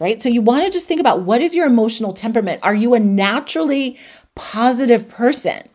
right? 0.00 0.22
So 0.22 0.28
you 0.28 0.40
want 0.40 0.64
to 0.64 0.70
just 0.70 0.88
think 0.88 1.00
about 1.00 1.22
what 1.22 1.42
is 1.42 1.54
your 1.54 1.66
emotional 1.66 2.12
temperament? 2.12 2.60
Are 2.62 2.74
you 2.74 2.94
a 2.94 3.00
naturally 3.00 3.98
positive 4.34 5.08
person? 5.08 5.68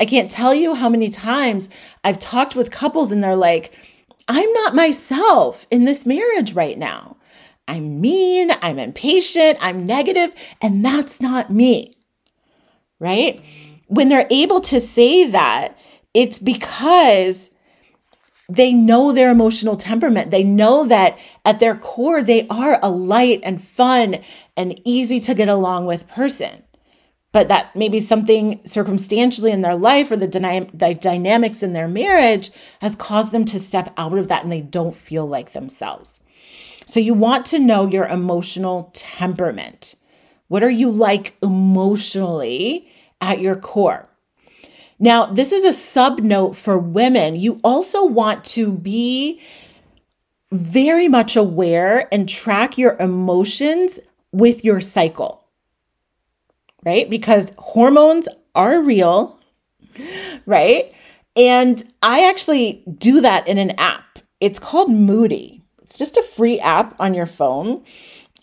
I 0.00 0.04
can't 0.04 0.30
tell 0.30 0.54
you 0.54 0.74
how 0.74 0.88
many 0.88 1.10
times 1.10 1.70
I've 2.04 2.20
talked 2.20 2.54
with 2.54 2.70
couples 2.70 3.10
and 3.10 3.22
they're 3.22 3.34
like, 3.34 3.72
I'm 4.28 4.52
not 4.52 4.76
myself 4.76 5.66
in 5.70 5.84
this 5.86 6.06
marriage 6.06 6.52
right 6.52 6.78
now. 6.78 7.16
I'm 7.66 8.00
mean, 8.00 8.52
I'm 8.62 8.78
impatient, 8.78 9.58
I'm 9.60 9.86
negative, 9.86 10.32
and 10.62 10.84
that's 10.84 11.20
not 11.20 11.50
me. 11.50 11.92
Right? 13.00 13.42
When 13.88 14.08
they're 14.08 14.28
able 14.30 14.60
to 14.62 14.80
say 14.80 15.28
that, 15.30 15.76
it's 16.14 16.38
because 16.38 17.50
they 18.48 18.72
know 18.72 19.12
their 19.12 19.30
emotional 19.30 19.76
temperament. 19.76 20.30
They 20.30 20.42
know 20.42 20.84
that 20.84 21.18
at 21.44 21.60
their 21.60 21.76
core, 21.76 22.22
they 22.22 22.46
are 22.48 22.78
a 22.82 22.90
light 22.90 23.40
and 23.42 23.62
fun 23.62 24.18
and 24.56 24.80
easy 24.84 25.20
to 25.20 25.34
get 25.34 25.48
along 25.48 25.86
with 25.86 26.08
person. 26.08 26.62
But 27.30 27.48
that 27.48 27.76
maybe 27.76 28.00
something 28.00 28.60
circumstantially 28.64 29.52
in 29.52 29.60
their 29.60 29.76
life 29.76 30.10
or 30.10 30.16
the, 30.16 30.26
dyna- 30.26 30.70
the 30.72 30.94
dynamics 30.94 31.62
in 31.62 31.74
their 31.74 31.86
marriage 31.86 32.50
has 32.80 32.96
caused 32.96 33.32
them 33.32 33.44
to 33.46 33.58
step 33.58 33.92
out 33.98 34.16
of 34.16 34.28
that 34.28 34.44
and 34.44 34.50
they 34.50 34.62
don't 34.62 34.96
feel 34.96 35.26
like 35.26 35.52
themselves. 35.52 36.20
So 36.86 37.00
you 37.00 37.12
want 37.12 37.44
to 37.46 37.58
know 37.58 37.86
your 37.86 38.06
emotional 38.06 38.90
temperament. 38.94 39.94
What 40.48 40.62
are 40.62 40.70
you 40.70 40.90
like 40.90 41.36
emotionally 41.42 42.90
at 43.20 43.42
your 43.42 43.56
core? 43.56 44.07
Now, 44.98 45.26
this 45.26 45.52
is 45.52 45.64
a 45.64 45.72
sub 45.72 46.20
note 46.20 46.56
for 46.56 46.78
women. 46.78 47.36
You 47.36 47.60
also 47.62 48.04
want 48.04 48.44
to 48.46 48.72
be 48.72 49.40
very 50.50 51.08
much 51.08 51.36
aware 51.36 52.08
and 52.12 52.28
track 52.28 52.78
your 52.78 52.96
emotions 52.98 54.00
with 54.32 54.64
your 54.64 54.80
cycle, 54.80 55.44
right? 56.84 57.08
Because 57.08 57.54
hormones 57.58 58.28
are 58.54 58.80
real, 58.80 59.38
right? 60.46 60.92
And 61.36 61.82
I 62.02 62.28
actually 62.28 62.82
do 62.98 63.20
that 63.20 63.46
in 63.46 63.58
an 63.58 63.72
app. 63.78 64.18
It's 64.40 64.58
called 64.58 64.90
Moody. 64.90 65.62
It's 65.82 65.98
just 65.98 66.16
a 66.16 66.22
free 66.22 66.58
app 66.58 66.96
on 67.00 67.14
your 67.14 67.26
phone. 67.26 67.84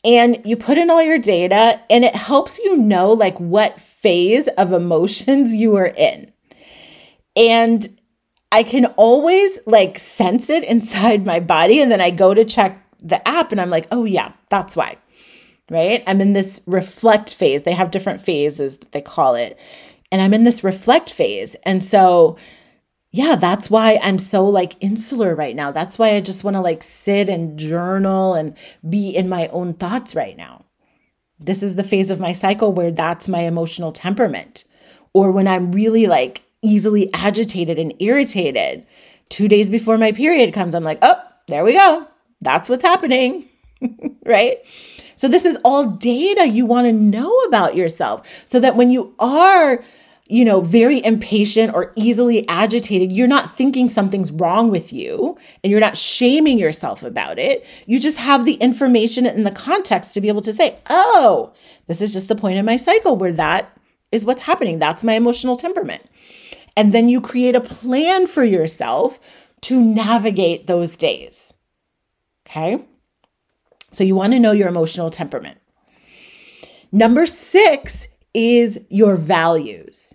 And 0.05 0.41
you 0.45 0.55
put 0.55 0.77
in 0.77 0.89
all 0.89 1.01
your 1.01 1.17
data, 1.17 1.81
and 1.89 2.05
it 2.05 2.15
helps 2.15 2.59
you 2.59 2.77
know 2.77 3.11
like 3.11 3.39
what 3.39 3.81
phase 3.81 4.47
of 4.49 4.71
emotions 4.71 5.53
you 5.55 5.75
are 5.75 5.87
in. 5.87 6.31
And 7.35 7.87
I 8.51 8.63
can 8.63 8.85
always 8.97 9.59
like 9.65 9.99
sense 9.99 10.49
it 10.49 10.63
inside 10.63 11.25
my 11.25 11.39
body. 11.39 11.81
And 11.81 11.91
then 11.91 12.01
I 12.01 12.09
go 12.09 12.33
to 12.33 12.45
check 12.45 12.81
the 13.01 13.25
app 13.27 13.51
and 13.51 13.59
I'm 13.59 13.69
like, 13.69 13.87
oh, 13.91 14.05
yeah, 14.05 14.31
that's 14.49 14.75
why. 14.75 14.97
Right. 15.69 16.03
I'm 16.05 16.21
in 16.21 16.33
this 16.33 16.61
reflect 16.67 17.33
phase. 17.33 17.63
They 17.63 17.73
have 17.73 17.89
different 17.89 18.21
phases 18.21 18.77
that 18.77 18.91
they 18.91 19.01
call 19.01 19.35
it. 19.35 19.57
And 20.11 20.21
I'm 20.21 20.33
in 20.33 20.43
this 20.43 20.63
reflect 20.63 21.11
phase. 21.11 21.55
And 21.63 21.83
so, 21.83 22.37
yeah, 23.11 23.35
that's 23.35 23.69
why 23.69 23.99
I'm 24.03 24.19
so 24.19 24.45
like 24.45 24.75
insular 24.79 25.33
right 25.33 25.55
now. 25.55 25.71
That's 25.71 25.97
why 25.97 26.15
I 26.15 26.21
just 26.21 26.43
want 26.43 26.55
to 26.55 26.61
like 26.61 26.83
sit 26.83 27.29
and 27.29 27.57
journal 27.57 28.35
and 28.35 28.55
be 28.87 29.09
in 29.09 29.27
my 29.27 29.47
own 29.47 29.73
thoughts 29.73 30.15
right 30.15 30.37
now. 30.37 30.65
This 31.39 31.63
is 31.63 31.75
the 31.75 31.83
phase 31.83 32.11
of 32.11 32.19
my 32.19 32.31
cycle 32.31 32.71
where 32.71 32.91
that's 32.91 33.27
my 33.27 33.41
emotional 33.41 33.91
temperament. 33.91 34.65
Or 35.13 35.31
when 35.31 35.47
I'm 35.47 35.71
really 35.71 36.07
like 36.07 36.44
easily 36.65 37.13
agitated 37.13 37.79
and 37.79 37.93
irritated. 37.99 38.85
Two 39.29 39.47
days 39.47 39.69
before 39.69 39.97
my 39.97 40.11
period 40.11 40.53
comes, 40.53 40.75
I'm 40.75 40.83
like, 40.83 40.99
oh, 41.01 41.21
there 41.47 41.63
we 41.63 41.73
go. 41.73 42.07
That's 42.41 42.69
what's 42.69 42.83
happening. 42.83 43.47
right? 44.25 44.59
So, 45.15 45.27
this 45.27 45.45
is 45.45 45.57
all 45.63 45.91
data 45.91 46.47
you 46.47 46.65
want 46.65 46.87
to 46.87 46.93
know 46.93 47.31
about 47.41 47.75
yourself 47.75 48.27
so 48.45 48.59
that 48.59 48.75
when 48.75 48.91
you 48.91 49.15
are, 49.19 49.83
you 50.27 50.43
know, 50.43 50.59
very 50.61 51.03
impatient 51.05 51.73
or 51.73 51.93
easily 51.95 52.47
agitated, 52.49 53.11
you're 53.11 53.27
not 53.27 53.55
thinking 53.55 53.87
something's 53.87 54.31
wrong 54.31 54.69
with 54.69 54.91
you 54.91 55.37
and 55.63 55.71
you're 55.71 55.79
not 55.79 55.97
shaming 55.97 56.59
yourself 56.59 57.03
about 57.03 57.39
it. 57.39 57.65
You 57.85 57.99
just 57.99 58.17
have 58.17 58.45
the 58.45 58.55
information 58.55 59.25
and 59.25 59.45
the 59.45 59.51
context 59.51 60.13
to 60.13 60.21
be 60.21 60.27
able 60.27 60.41
to 60.41 60.53
say, 60.53 60.77
oh, 60.89 61.53
this 61.87 62.01
is 62.01 62.11
just 62.11 62.27
the 62.27 62.35
point 62.35 62.57
in 62.57 62.65
my 62.65 62.77
cycle 62.77 63.15
where 63.15 63.33
that 63.33 63.71
is 64.11 64.25
what's 64.25 64.41
happening. 64.41 64.79
That's 64.79 65.03
my 65.03 65.13
emotional 65.13 65.55
temperament. 65.55 66.03
And 66.77 66.93
then 66.93 67.09
you 67.09 67.21
create 67.21 67.55
a 67.55 67.61
plan 67.61 68.27
for 68.27 68.43
yourself 68.43 69.19
to 69.61 69.81
navigate 69.81 70.67
those 70.67 70.97
days. 70.97 71.53
Okay. 72.47 72.83
So 73.91 74.03
you 74.03 74.15
want 74.15 74.33
to 74.33 74.39
know 74.39 74.51
your 74.51 74.67
emotional 74.67 75.09
temperament. 75.09 75.57
Number 76.91 77.25
six 77.25 78.07
is 78.33 78.85
your 78.89 79.15
values 79.15 80.13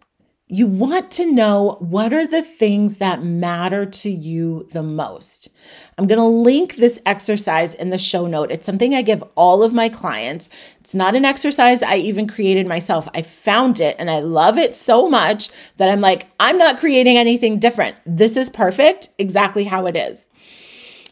you 0.53 0.67
want 0.67 1.13
to 1.13 1.33
know 1.33 1.77
what 1.79 2.13
are 2.13 2.27
the 2.27 2.43
things 2.43 2.97
that 2.97 3.23
matter 3.23 3.87
to 3.87 4.11
you 4.11 4.69
the 4.73 4.83
most. 4.83 5.49
I'm 5.97 6.09
going 6.09 6.19
to 6.19 6.25
link 6.25 6.75
this 6.75 7.01
exercise 7.07 7.73
in 7.75 7.91
the 7.91 7.99
show 7.99 8.27
note. 8.27 8.51
It's 8.51 8.67
something 8.67 8.93
I 8.93 9.03
give 9.03 9.23
all 9.37 9.63
of 9.63 9.73
my 9.73 9.89
clients. 9.89 10.49
It's 10.81 10.95
not 10.95 11.15
an 11.15 11.25
exercise 11.25 11.85
I 11.85 11.97
even 11.97 12.27
created 12.27 12.67
myself. 12.67 13.09
I 13.15 13.23
found 13.23 13.79
it 13.79 13.95
and 14.01 14.11
I 14.11 14.19
love 14.19 14.59
it 14.59 14.75
so 14.75 15.09
much 15.09 15.51
that 15.77 15.89
I'm 15.89 16.01
like, 16.01 16.27
I'm 16.41 16.59
not 16.59 16.81
creating 16.81 17.17
anything 17.17 17.61
different. 17.61 17.97
This 18.05 18.37
is 18.37 18.51
perfect, 18.51 19.11
exactly 19.19 19.65
how 19.65 19.87
it 19.87 19.95
is. 19.95 20.30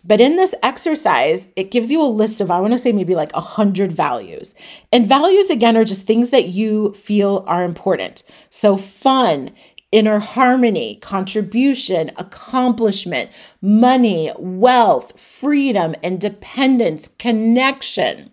But 0.04 0.20
in 0.20 0.36
this 0.36 0.54
exercise, 0.62 1.48
it 1.56 1.70
gives 1.70 1.90
you 1.90 2.00
a 2.00 2.04
list 2.04 2.40
of, 2.40 2.50
I 2.50 2.60
want 2.60 2.72
to 2.72 2.78
say 2.78 2.92
maybe 2.92 3.14
like 3.14 3.32
a 3.34 3.40
hundred 3.40 3.92
values. 3.92 4.54
And 4.92 5.08
values, 5.08 5.50
again, 5.50 5.76
are 5.76 5.84
just 5.84 6.02
things 6.02 6.30
that 6.30 6.48
you 6.48 6.92
feel 6.94 7.44
are 7.46 7.64
important. 7.64 8.22
So 8.50 8.76
fun, 8.76 9.50
inner 9.90 10.18
harmony, 10.18 10.96
contribution, 10.96 12.10
accomplishment, 12.16 13.30
money, 13.60 14.30
wealth, 14.38 15.18
freedom, 15.18 15.94
independence, 16.02 17.08
connection. 17.18 18.30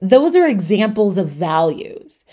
Those 0.00 0.34
are 0.34 0.46
examples 0.46 1.18
of 1.18 1.28
values. 1.28 2.24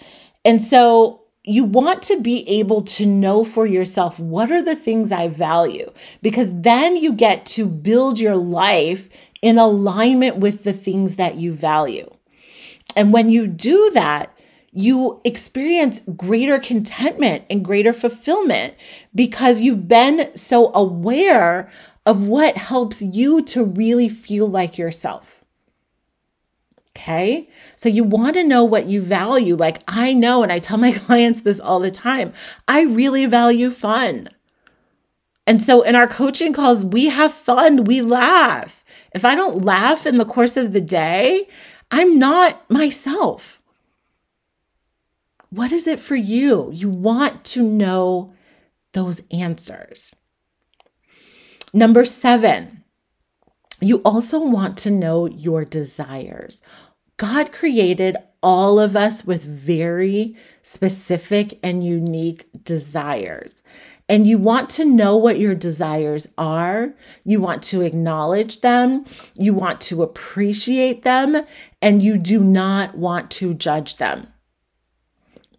And 0.46 0.62
so 0.62 1.27
you 1.48 1.64
want 1.64 2.04
to 2.04 2.20
be 2.20 2.48
able 2.50 2.82
to 2.82 3.06
know 3.06 3.46
for 3.46 3.66
yourself 3.66 4.20
what 4.20 4.52
are 4.52 4.62
the 4.62 4.76
things 4.76 5.14
I 5.14 5.30
value, 5.30 5.90
because 6.22 6.62
then 6.62 6.98
you 6.98 7.14
get 7.14 7.46
to 7.48 7.66
build 7.66 8.20
your 8.20 8.36
life 8.36 9.10
in 9.42 9.58
alignment 9.58 10.38
with 10.38 10.66
the 10.66 10.74
things 10.74 11.16
that 11.16 11.36
you 11.36 11.54
value. 11.54 12.10
And 12.98 13.14
when 13.14 13.30
you 13.30 13.48
do 13.48 13.92
that, 13.94 14.38
you 14.74 15.22
experience 15.24 16.02
greater 16.18 16.60
contentment 16.60 17.46
and 17.50 17.64
greater 17.64 17.94
fulfillment 17.94 18.74
because 19.16 19.62
you've 19.62 19.88
been 19.88 20.36
so 20.36 20.74
aware 20.74 21.72
of 22.06 22.28
what 22.28 22.58
helps 22.58 23.02
you 23.02 23.42
to 23.44 23.64
really 23.64 24.10
feel 24.10 24.48
like 24.48 24.78
yourself. 24.78 25.37
Okay. 26.98 27.48
So 27.76 27.90
you 27.90 28.04
want 28.04 28.36
to 28.38 28.44
know 28.44 28.64
what 28.64 28.90
you 28.90 29.02
value. 29.02 29.56
Like 29.56 29.84
I 29.88 30.14
know, 30.14 30.42
and 30.42 30.52
I 30.52 30.58
tell 30.58 30.80
my 30.80 30.92
clients 31.06 31.42
this 31.42 31.60
all 31.60 31.80
the 31.80 31.92
time 31.92 32.34
I 32.68 32.82
really 32.82 33.28
value 33.28 33.70
fun. 33.70 34.30
And 35.46 35.62
so 35.62 35.84
in 35.84 35.96
our 35.96 36.08
coaching 36.08 36.54
calls, 36.54 36.84
we 36.84 37.08
have 37.08 37.32
fun, 37.32 37.86
we 37.86 38.02
laugh. 38.02 38.84
If 39.14 39.24
I 39.24 39.36
don't 39.36 39.64
laugh 39.64 40.06
in 40.06 40.18
the 40.18 40.26
course 40.26 40.58
of 40.58 40.74
the 40.74 40.82
day, 40.82 41.48
I'm 41.92 42.20
not 42.20 42.70
myself. 42.70 43.62
What 45.50 45.72
is 45.72 45.88
it 45.88 46.00
for 46.00 46.18
you? 46.18 46.70
You 46.74 46.90
want 46.90 47.46
to 47.46 47.64
know 47.64 48.34
those 48.92 49.22
answers. 49.32 50.16
Number 51.74 52.04
seven, 52.04 52.84
you 53.80 54.02
also 54.04 54.44
want 54.44 54.78
to 54.80 54.92
know 54.92 55.28
your 55.28 55.64
desires. 55.64 56.62
God 57.18 57.52
created 57.52 58.16
all 58.44 58.80
of 58.80 58.96
us 58.96 59.26
with 59.26 59.44
very 59.44 60.38
specific 60.62 61.60
and 61.64 61.84
unique 61.84 62.46
desires. 62.64 63.64
And 64.10 64.28
you 64.28 64.38
want 64.38 64.70
to 64.72 64.86
know 64.86 65.18
what 65.18 65.40
your 65.40 65.56
desires 65.56 66.30
are. 66.38 66.94
You 67.26 67.42
want 67.42 67.62
to 67.64 67.82
acknowledge 67.82 68.62
them. 68.62 69.06
You 69.38 69.54
want 69.54 69.82
to 69.82 70.02
appreciate 70.02 71.02
them. 71.02 71.38
And 71.82 72.02
you 72.02 72.18
do 72.18 72.40
not 72.40 72.96
want 72.96 73.32
to 73.32 73.54
judge 73.54 73.98
them. 73.98 74.28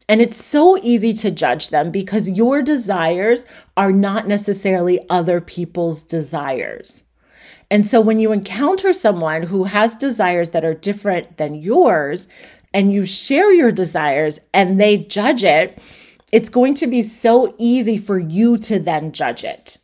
And 0.09 0.23
it's 0.23 0.43
so 0.43 0.79
easy 0.79 1.13
to 1.15 1.31
judge 1.31 1.69
them 1.69 1.91
because 1.91 2.31
your 2.31 2.63
desires 2.63 3.45
are 3.77 3.93
not 3.93 4.27
necessarily 4.27 5.07
other 5.11 5.41
people's 5.43 6.03
desires. 6.03 7.05
And 7.71 7.87
so 7.87 8.01
when 8.01 8.19
you 8.19 8.33
encounter 8.33 8.93
someone 8.93 9.45
who 9.45 9.65
has 9.65 9.97
desires 9.97 10.51
that 10.51 10.65
are 10.65 10.75
different 10.75 11.37
than 11.37 11.55
yours, 11.55 12.29
and 12.73 12.93
you 12.93 13.05
share 13.05 13.53
your 13.53 13.73
desires 13.73 14.41
and 14.53 14.81
they 14.81 14.99
judge 14.99 15.45
it, 15.45 15.79
it's 16.33 16.51
going 16.51 16.75
to 16.75 16.87
be 16.87 17.03
so 17.03 17.55
easy 17.59 17.97
for 17.97 18.19
you 18.19 18.59
to 18.59 18.79
then 18.79 19.13
judge 19.13 19.45
it. 19.45 19.79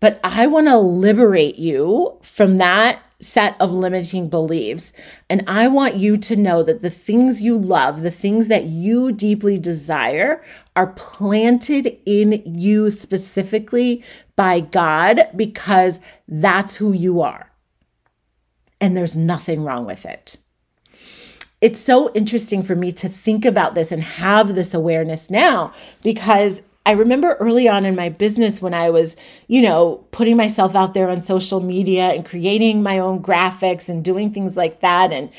But 0.00 0.20
I 0.22 0.46
want 0.46 0.66
to 0.66 0.78
liberate 0.78 1.58
you 1.58 2.18
from 2.22 2.58
that 2.58 3.00
set 3.20 3.60
of 3.60 3.72
limiting 3.72 4.28
beliefs. 4.28 4.92
And 5.28 5.42
I 5.46 5.66
want 5.66 5.96
you 5.96 6.16
to 6.18 6.36
know 6.36 6.62
that 6.62 6.82
the 6.82 6.90
things 6.90 7.42
you 7.42 7.58
love, 7.58 8.02
the 8.02 8.10
things 8.10 8.48
that 8.48 8.64
you 8.64 9.10
deeply 9.10 9.58
desire, 9.58 10.44
are 10.76 10.88
planted 10.88 11.98
in 12.06 12.42
you 12.44 12.90
specifically 12.90 14.04
by 14.36 14.60
God 14.60 15.28
because 15.34 15.98
that's 16.28 16.76
who 16.76 16.92
you 16.92 17.20
are. 17.20 17.50
And 18.80 18.96
there's 18.96 19.16
nothing 19.16 19.64
wrong 19.64 19.84
with 19.84 20.06
it. 20.06 20.36
It's 21.60 21.80
so 21.80 22.12
interesting 22.12 22.62
for 22.62 22.76
me 22.76 22.92
to 22.92 23.08
think 23.08 23.44
about 23.44 23.74
this 23.74 23.90
and 23.90 24.00
have 24.00 24.54
this 24.54 24.72
awareness 24.72 25.28
now 25.28 25.72
because 26.04 26.62
I 26.88 26.92
remember 26.92 27.34
early 27.34 27.68
on 27.68 27.84
in 27.84 27.94
my 27.94 28.08
business 28.08 28.60
when 28.60 28.74
I 28.74 28.90
was, 28.90 29.14
you 29.46 29.62
know, 29.62 30.04
putting 30.10 30.36
myself 30.36 30.74
out 30.74 30.94
there 30.94 31.08
on 31.08 31.20
social 31.20 31.60
media 31.60 32.08
and 32.08 32.24
creating 32.24 32.82
my 32.82 32.98
own 32.98 33.22
graphics 33.22 33.88
and 33.88 34.04
doing 34.04 34.32
things 34.32 34.56
like 34.56 34.80
that 34.80 35.12
and, 35.12 35.30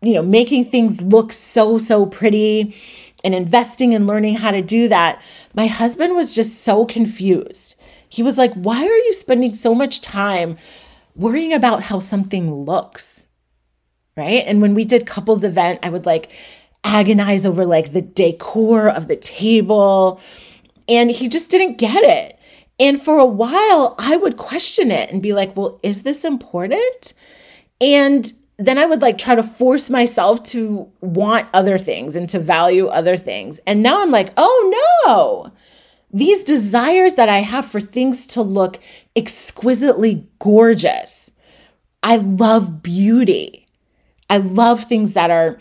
you 0.00 0.14
know, 0.14 0.22
making 0.22 0.64
things 0.64 1.02
look 1.02 1.32
so, 1.32 1.76
so 1.76 2.06
pretty 2.06 2.74
and 3.24 3.34
investing 3.34 3.94
and 3.94 4.06
learning 4.06 4.36
how 4.36 4.50
to 4.50 4.62
do 4.62 4.88
that. 4.88 5.20
My 5.54 5.66
husband 5.66 6.14
was 6.14 6.34
just 6.34 6.62
so 6.62 6.86
confused 6.86 7.76
he 8.08 8.22
was 8.22 8.38
like, 8.38 8.52
Why 8.54 8.82
are 8.82 8.98
you 8.98 9.12
spending 9.12 9.52
so 9.52 9.74
much 9.74 10.00
time 10.00 10.56
worrying 11.14 11.52
about 11.52 11.82
how 11.82 11.98
something 11.98 12.52
looks? 12.52 13.26
Right. 14.16 14.44
And 14.46 14.62
when 14.62 14.74
we 14.74 14.86
did 14.86 15.06
couples 15.06 15.44
event, 15.44 15.80
I 15.82 15.90
would 15.90 16.06
like 16.06 16.30
agonize 16.84 17.44
over 17.44 17.66
like 17.66 17.92
the 17.92 18.00
decor 18.00 18.88
of 18.88 19.08
the 19.08 19.16
table. 19.16 20.20
And 20.88 21.10
he 21.10 21.28
just 21.28 21.50
didn't 21.50 21.78
get 21.78 22.02
it. 22.04 22.38
And 22.78 23.02
for 23.02 23.18
a 23.18 23.26
while, 23.26 23.94
I 23.98 24.16
would 24.16 24.36
question 24.36 24.90
it 24.90 25.10
and 25.10 25.22
be 25.22 25.32
like, 25.32 25.56
well, 25.56 25.80
is 25.82 26.02
this 26.02 26.24
important? 26.24 27.14
And 27.80 28.32
then 28.58 28.78
I 28.78 28.86
would 28.86 29.02
like 29.02 29.18
try 29.18 29.34
to 29.34 29.42
force 29.42 29.90
myself 29.90 30.42
to 30.44 30.90
want 31.00 31.48
other 31.52 31.78
things 31.78 32.16
and 32.16 32.28
to 32.30 32.38
value 32.38 32.86
other 32.86 33.16
things. 33.16 33.58
And 33.66 33.82
now 33.82 34.00
I'm 34.00 34.10
like, 34.10 34.32
oh 34.36 35.02
no, 35.06 35.52
these 36.12 36.44
desires 36.44 37.14
that 37.14 37.28
I 37.28 37.38
have 37.38 37.66
for 37.66 37.80
things 37.80 38.26
to 38.28 38.42
look 38.42 38.78
exquisitely 39.14 40.26
gorgeous. 40.38 41.30
I 42.02 42.16
love 42.16 42.82
beauty. 42.82 43.66
I 44.30 44.38
love 44.38 44.84
things 44.84 45.14
that 45.14 45.30
are 45.30 45.58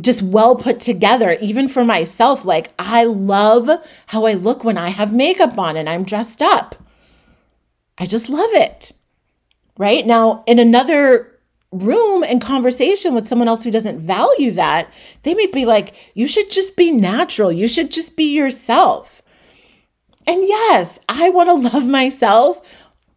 just 0.00 0.22
well 0.22 0.56
put 0.56 0.80
together, 0.80 1.36
even 1.40 1.68
for 1.68 1.84
myself. 1.84 2.44
Like, 2.44 2.72
I 2.78 3.04
love 3.04 3.68
how 4.06 4.24
I 4.24 4.34
look 4.34 4.64
when 4.64 4.78
I 4.78 4.88
have 4.88 5.12
makeup 5.12 5.58
on 5.58 5.76
and 5.76 5.88
I'm 5.88 6.04
dressed 6.04 6.40
up. 6.40 6.76
I 7.98 8.06
just 8.06 8.28
love 8.28 8.50
it. 8.52 8.92
Right 9.76 10.06
now, 10.06 10.44
in 10.46 10.58
another 10.58 11.38
room 11.72 12.22
and 12.22 12.40
conversation 12.40 13.14
with 13.14 13.28
someone 13.28 13.48
else 13.48 13.64
who 13.64 13.70
doesn't 13.70 14.00
value 14.00 14.52
that, 14.52 14.92
they 15.22 15.34
may 15.34 15.46
be 15.46 15.64
like, 15.64 15.94
you 16.14 16.26
should 16.26 16.50
just 16.50 16.76
be 16.76 16.90
natural. 16.90 17.50
You 17.50 17.68
should 17.68 17.90
just 17.90 18.16
be 18.16 18.34
yourself. 18.34 19.22
And 20.26 20.46
yes, 20.46 21.00
I 21.08 21.30
want 21.30 21.48
to 21.48 21.68
love 21.74 21.86
myself 21.86 22.60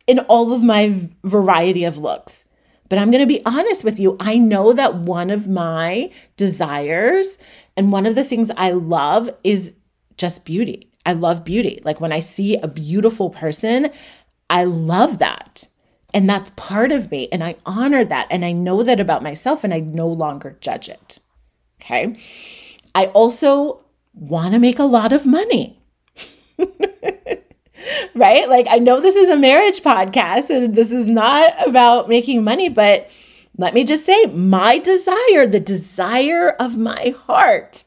in 0.07 0.19
all 0.19 0.53
of 0.53 0.63
my 0.63 1.09
variety 1.23 1.83
of 1.83 1.97
looks. 1.97 2.44
But 2.89 2.99
I'm 2.99 3.11
going 3.11 3.23
to 3.23 3.27
be 3.27 3.45
honest 3.45 3.83
with 3.83 3.99
you. 3.99 4.15
I 4.19 4.37
know 4.37 4.73
that 4.73 4.95
one 4.95 5.29
of 5.29 5.49
my 5.49 6.11
desires 6.37 7.39
and 7.75 7.91
one 7.91 8.05
of 8.05 8.15
the 8.15 8.23
things 8.23 8.51
I 8.55 8.71
love 8.71 9.29
is 9.43 9.73
just 10.17 10.45
beauty. 10.45 10.91
I 11.05 11.13
love 11.13 11.43
beauty. 11.43 11.81
Like 11.83 12.01
when 12.01 12.11
I 12.11 12.19
see 12.19 12.57
a 12.57 12.67
beautiful 12.67 13.29
person, 13.29 13.91
I 14.49 14.63
love 14.63 15.19
that. 15.19 15.67
And 16.13 16.29
that's 16.29 16.51
part 16.51 16.91
of 16.91 17.11
me. 17.11 17.27
And 17.31 17.43
I 17.43 17.55
honor 17.65 18.05
that. 18.05 18.27
And 18.31 18.45
I 18.45 18.51
know 18.51 18.83
that 18.83 18.99
about 18.99 19.23
myself 19.23 19.63
and 19.63 19.73
I 19.73 19.79
no 19.79 20.07
longer 20.07 20.57
judge 20.61 20.87
it. 20.87 21.19
Okay. 21.81 22.17
I 22.93 23.07
also 23.07 23.83
want 24.13 24.53
to 24.53 24.59
make 24.59 24.79
a 24.79 24.83
lot 24.83 25.11
of 25.11 25.25
money. 25.25 25.77
right? 28.13 28.49
Like, 28.49 28.67
I 28.69 28.77
know 28.77 28.99
this 28.99 29.15
is 29.15 29.29
a 29.29 29.37
marriage 29.37 29.81
podcast 29.81 30.49
and 30.49 30.75
this 30.75 30.91
is 30.91 31.05
not 31.05 31.67
about 31.67 32.09
making 32.09 32.43
money, 32.43 32.69
but 32.69 33.09
let 33.57 33.73
me 33.73 33.83
just 33.83 34.05
say 34.05 34.25
my 34.25 34.79
desire, 34.79 35.47
the 35.47 35.59
desire 35.59 36.49
of 36.51 36.77
my 36.77 37.15
heart, 37.25 37.83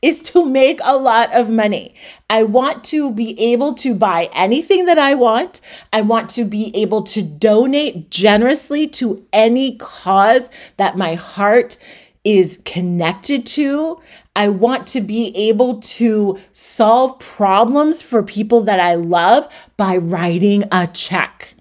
is 0.00 0.20
to 0.20 0.44
make 0.44 0.80
a 0.82 0.96
lot 0.96 1.32
of 1.32 1.48
money. 1.48 1.94
I 2.28 2.42
want 2.42 2.82
to 2.84 3.12
be 3.12 3.38
able 3.40 3.74
to 3.74 3.94
buy 3.94 4.28
anything 4.32 4.86
that 4.86 4.98
I 4.98 5.14
want. 5.14 5.60
I 5.92 6.00
want 6.00 6.28
to 6.30 6.44
be 6.44 6.74
able 6.74 7.02
to 7.04 7.22
donate 7.22 8.10
generously 8.10 8.88
to 8.88 9.24
any 9.32 9.76
cause 9.76 10.50
that 10.76 10.96
my 10.96 11.14
heart 11.14 11.76
is 12.24 12.60
connected 12.64 13.46
to. 13.46 14.00
I 14.34 14.48
want 14.48 14.86
to 14.88 15.00
be 15.00 15.36
able 15.36 15.80
to 15.80 16.38
solve 16.52 17.18
problems 17.18 18.00
for 18.00 18.22
people 18.22 18.62
that 18.62 18.80
I 18.80 18.94
love 18.94 19.52
by 19.76 19.96
writing 19.96 20.64
a 20.72 20.86
check. 20.86 21.54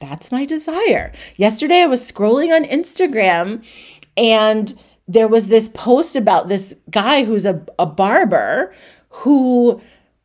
That's 0.00 0.32
my 0.32 0.44
desire. 0.44 1.12
Yesterday, 1.36 1.82
I 1.82 1.86
was 1.86 2.00
scrolling 2.00 2.54
on 2.54 2.64
Instagram 2.64 3.64
and 4.16 4.72
there 5.06 5.28
was 5.28 5.48
this 5.48 5.68
post 5.70 6.16
about 6.16 6.48
this 6.48 6.74
guy 6.90 7.24
who's 7.24 7.46
a, 7.46 7.64
a 7.78 7.86
barber 7.86 8.74
who 9.08 9.80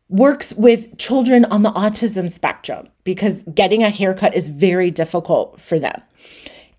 works 0.10 0.54
with 0.54 0.98
children 0.98 1.46
on 1.46 1.64
the 1.64 1.72
autism 1.72 2.30
spectrum 2.30 2.88
because 3.04 3.44
getting 3.44 3.82
a 3.82 3.90
haircut 3.90 4.36
is 4.36 4.50
very 4.50 4.92
difficult 4.92 5.60
for 5.60 5.80
them. 5.80 6.02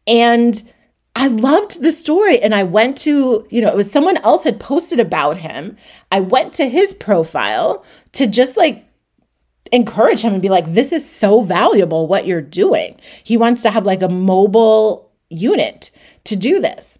And 0.06 0.62
I 1.16 1.28
loved 1.28 1.82
the 1.82 1.92
story 1.92 2.40
and 2.40 2.54
I 2.54 2.64
went 2.64 2.96
to, 2.98 3.46
you 3.48 3.60
know, 3.60 3.68
it 3.68 3.76
was 3.76 3.90
someone 3.90 4.16
else 4.18 4.44
had 4.44 4.58
posted 4.58 4.98
about 4.98 5.38
him. 5.38 5.76
I 6.10 6.20
went 6.20 6.52
to 6.54 6.68
his 6.68 6.92
profile 6.94 7.84
to 8.12 8.26
just 8.26 8.56
like 8.56 8.84
encourage 9.72 10.22
him 10.22 10.32
and 10.32 10.42
be 10.42 10.48
like, 10.48 10.72
this 10.72 10.92
is 10.92 11.08
so 11.08 11.40
valuable 11.40 12.06
what 12.06 12.26
you're 12.26 12.40
doing. 12.40 12.98
He 13.22 13.36
wants 13.36 13.62
to 13.62 13.70
have 13.70 13.86
like 13.86 14.02
a 14.02 14.08
mobile 14.08 15.12
unit 15.30 15.90
to 16.24 16.36
do 16.36 16.60
this. 16.60 16.98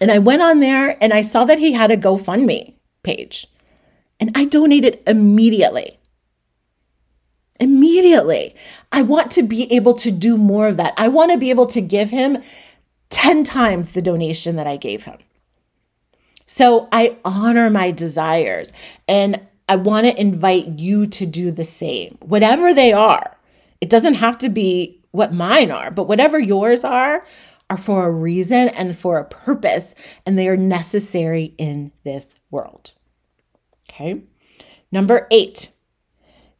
And 0.00 0.10
I 0.10 0.18
went 0.18 0.42
on 0.42 0.60
there 0.60 0.96
and 1.00 1.12
I 1.12 1.22
saw 1.22 1.44
that 1.44 1.58
he 1.58 1.72
had 1.72 1.90
a 1.90 1.96
GoFundMe 1.96 2.74
page. 3.02 3.46
And 4.18 4.30
I 4.34 4.46
donated 4.46 5.02
immediately. 5.06 5.98
Immediately. 7.60 8.54
I 8.92 9.02
want 9.02 9.30
to 9.32 9.42
be 9.42 9.72
able 9.72 9.94
to 9.94 10.10
do 10.10 10.36
more 10.36 10.68
of 10.68 10.76
that. 10.78 10.94
I 10.96 11.08
want 11.08 11.32
to 11.32 11.38
be 11.38 11.50
able 11.50 11.66
to 11.66 11.80
give 11.80 12.10
him 12.10 12.42
10 13.10 13.44
times 13.44 13.90
the 13.90 14.02
donation 14.02 14.56
that 14.56 14.66
I 14.66 14.76
gave 14.76 15.04
him. 15.04 15.18
So 16.46 16.88
I 16.92 17.16
honor 17.24 17.70
my 17.70 17.90
desires 17.90 18.72
and 19.08 19.40
I 19.68 19.76
want 19.76 20.06
to 20.06 20.20
invite 20.20 20.78
you 20.78 21.06
to 21.08 21.26
do 21.26 21.50
the 21.50 21.64
same, 21.64 22.18
whatever 22.20 22.72
they 22.72 22.92
are. 22.92 23.36
It 23.80 23.90
doesn't 23.90 24.14
have 24.14 24.38
to 24.38 24.48
be 24.48 25.02
what 25.10 25.34
mine 25.34 25.70
are, 25.70 25.90
but 25.90 26.06
whatever 26.06 26.38
yours 26.38 26.84
are, 26.84 27.26
are 27.68 27.76
for 27.76 28.06
a 28.06 28.10
reason 28.10 28.68
and 28.68 28.96
for 28.96 29.18
a 29.18 29.24
purpose, 29.24 29.94
and 30.24 30.38
they 30.38 30.46
are 30.46 30.56
necessary 30.56 31.54
in 31.58 31.90
this 32.04 32.38
world. 32.50 32.92
Okay. 33.90 34.22
Number 34.92 35.26
eight, 35.30 35.70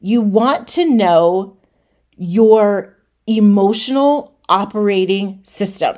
you 0.00 0.20
want 0.20 0.66
to 0.68 0.88
know 0.88 1.58
your 2.16 2.96
emotional 3.26 4.36
operating 4.48 5.40
system. 5.44 5.96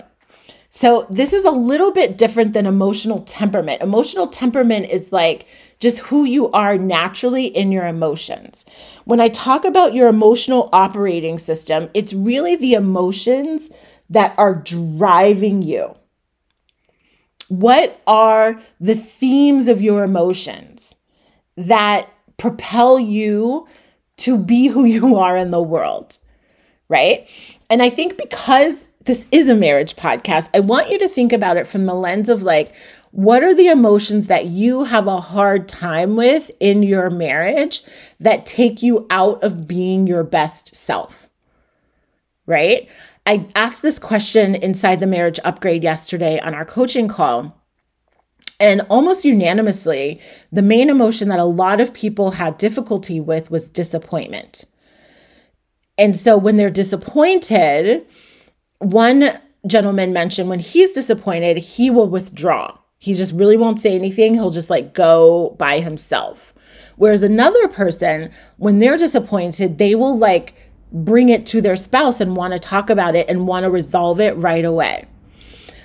So, 0.71 1.07
this 1.09 1.33
is 1.33 1.45
a 1.45 1.51
little 1.51 1.93
bit 1.93 2.19
different 2.19 2.53
than 2.53 2.67
emotional 2.67 3.23
temperament. 3.23 3.81
Emotional 3.81 4.27
temperament 4.27 4.91
is 4.91 5.13
like 5.13 5.47
just 5.81 5.99
who 6.01 6.25
you 6.25 6.51
are 6.51 6.77
naturally 6.77 7.47
in 7.47 7.73
your 7.73 7.87
emotions. 7.87 8.67
When 9.05 9.21
I 9.21 9.29
talk 9.29 9.65
about 9.65 9.95
your 9.95 10.09
emotional 10.09 10.69
operating 10.73 11.39
system, 11.39 11.89
it's 11.95 12.13
really 12.13 12.57
the 12.57 12.75
emotions 12.75 13.71
that 14.11 14.35
are 14.39 14.55
driving 14.55 15.63
you? 15.63 15.95
What 17.49 18.01
are 18.07 18.61
the 18.81 18.95
themes 18.95 19.69
of 19.69 19.81
your 19.81 20.05
emotions 20.05 20.97
that 21.57 22.09
propel 22.37 22.99
you 23.01 23.67
to 24.19 24.39
be 24.39 24.67
who 24.67 24.85
you 24.85 25.17
are 25.17 25.37
in 25.37 25.51
the 25.51 25.63
world? 25.63 26.19
Right. 26.89 27.29
And 27.71 27.83
I 27.83 27.91
think 27.91 28.17
because 28.17 28.88
this 29.09 29.27
is 29.33 29.49
a 29.49 29.55
marriage 29.55 29.97
podcast, 29.97 30.51
I 30.55 30.61
want 30.61 30.91
you 30.91 30.99
to 30.99 31.09
think 31.09 31.33
about 31.33 31.57
it 31.57 31.67
from 31.67 31.87
the 31.87 31.95
lens 31.95 32.29
of 32.29 32.43
like, 32.43 32.75
what 33.11 33.43
are 33.43 33.55
the 33.55 33.69
emotions 33.69 34.27
that 34.27 34.47
you 34.47 34.85
have 34.85 35.07
a 35.07 35.19
hard 35.19 35.67
time 35.67 36.15
with 36.15 36.51
in 36.61 36.83
your 36.83 37.09
marriage 37.09 37.83
that 38.21 38.45
take 38.45 38.83
you 38.83 39.07
out 39.09 39.43
of 39.43 39.67
being 39.67 40.07
your 40.07 40.25
best 40.25 40.77
self? 40.77 41.27
Right? 42.45 42.87
I 43.25 43.47
asked 43.57 43.81
this 43.81 43.99
question 43.99 44.55
inside 44.55 45.01
the 45.01 45.07
marriage 45.07 45.41
upgrade 45.43 45.83
yesterday 45.83 46.39
on 46.41 46.53
our 46.53 46.67
coaching 46.67 47.09
call. 47.09 47.59
And 48.61 48.83
almost 48.91 49.25
unanimously, 49.25 50.21
the 50.53 50.61
main 50.61 50.91
emotion 50.91 51.31
that 51.31 51.39
a 51.39 51.45
lot 51.45 51.81
of 51.81 51.95
people 51.95 52.33
had 52.33 52.59
difficulty 52.59 53.21
with 53.21 53.51
was 53.51 53.71
disappointment. 53.71 54.67
And 55.97 56.15
so 56.15 56.37
when 56.37 56.59
they're 56.59 56.69
disappointed, 56.69 58.07
one 58.79 59.31
gentleman 59.67 60.13
mentioned 60.13 60.49
when 60.49 60.61
he's 60.61 60.93
disappointed, 60.93 61.59
he 61.59 61.91
will 61.91 62.09
withdraw. 62.09 62.77
He 62.99 63.15
just 63.15 63.33
really 63.33 63.57
won't 63.57 63.81
say 63.81 63.95
anything. 63.95 64.35
He'll 64.35 64.51
just 64.51 64.71
like 64.71 64.95
go 64.95 65.55
by 65.59 65.81
himself. 65.81 66.55
Whereas 66.97 67.23
another 67.23 67.69
person, 67.69 68.31
when 68.57 68.81
they're 68.81 68.99
disappointed, 68.99 69.79
they 69.79 69.95
will 69.95 70.17
like 70.17 70.55
bring 70.93 71.29
it 71.29 71.47
to 71.47 71.61
their 71.61 71.77
spouse 71.77 72.21
and 72.21 72.37
want 72.37 72.55
to 72.55 72.59
talk 72.59 72.91
about 72.91 73.15
it 73.15 73.29
and 73.29 73.47
want 73.47 73.65
to 73.65 73.71
resolve 73.71 74.21
it 74.21 74.37
right 74.37 74.65
away. 74.65 75.07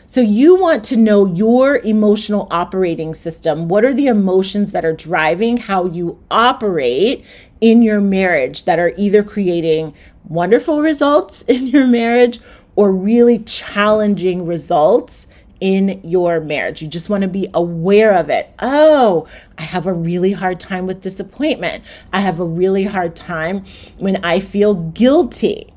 So, 0.05 0.21
you 0.21 0.59
want 0.59 0.83
to 0.85 0.97
know 0.97 1.25
your 1.25 1.77
emotional 1.77 2.47
operating 2.51 3.13
system. 3.13 3.67
What 3.67 3.85
are 3.85 3.93
the 3.93 4.07
emotions 4.07 4.71
that 4.71 4.85
are 4.85 4.93
driving 4.93 5.57
how 5.57 5.85
you 5.85 6.19
operate 6.29 7.25
in 7.61 7.81
your 7.81 8.01
marriage 8.01 8.65
that 8.65 8.79
are 8.79 8.93
either 8.97 9.23
creating 9.23 9.93
wonderful 10.25 10.81
results 10.81 11.41
in 11.47 11.67
your 11.67 11.87
marriage 11.87 12.39
or 12.75 12.91
really 12.91 13.39
challenging 13.39 14.45
results 14.45 15.27
in 15.59 16.01
your 16.03 16.41
marriage. 16.41 16.81
You 16.81 16.89
just 16.89 17.09
want 17.09 17.21
to 17.21 17.27
be 17.29 17.47
aware 17.53 18.11
of 18.13 18.29
it. 18.29 18.53
Oh, 18.59 19.27
I 19.57 19.61
have 19.61 19.87
a 19.87 19.93
really 19.93 20.33
hard 20.33 20.59
time 20.59 20.87
with 20.87 21.01
disappointment. 21.01 21.83
I 22.11 22.19
have 22.19 22.39
a 22.39 22.45
really 22.45 22.83
hard 22.83 23.15
time 23.15 23.63
when 23.97 24.17
I 24.25 24.39
feel 24.39 24.73
guilty. 24.73 25.73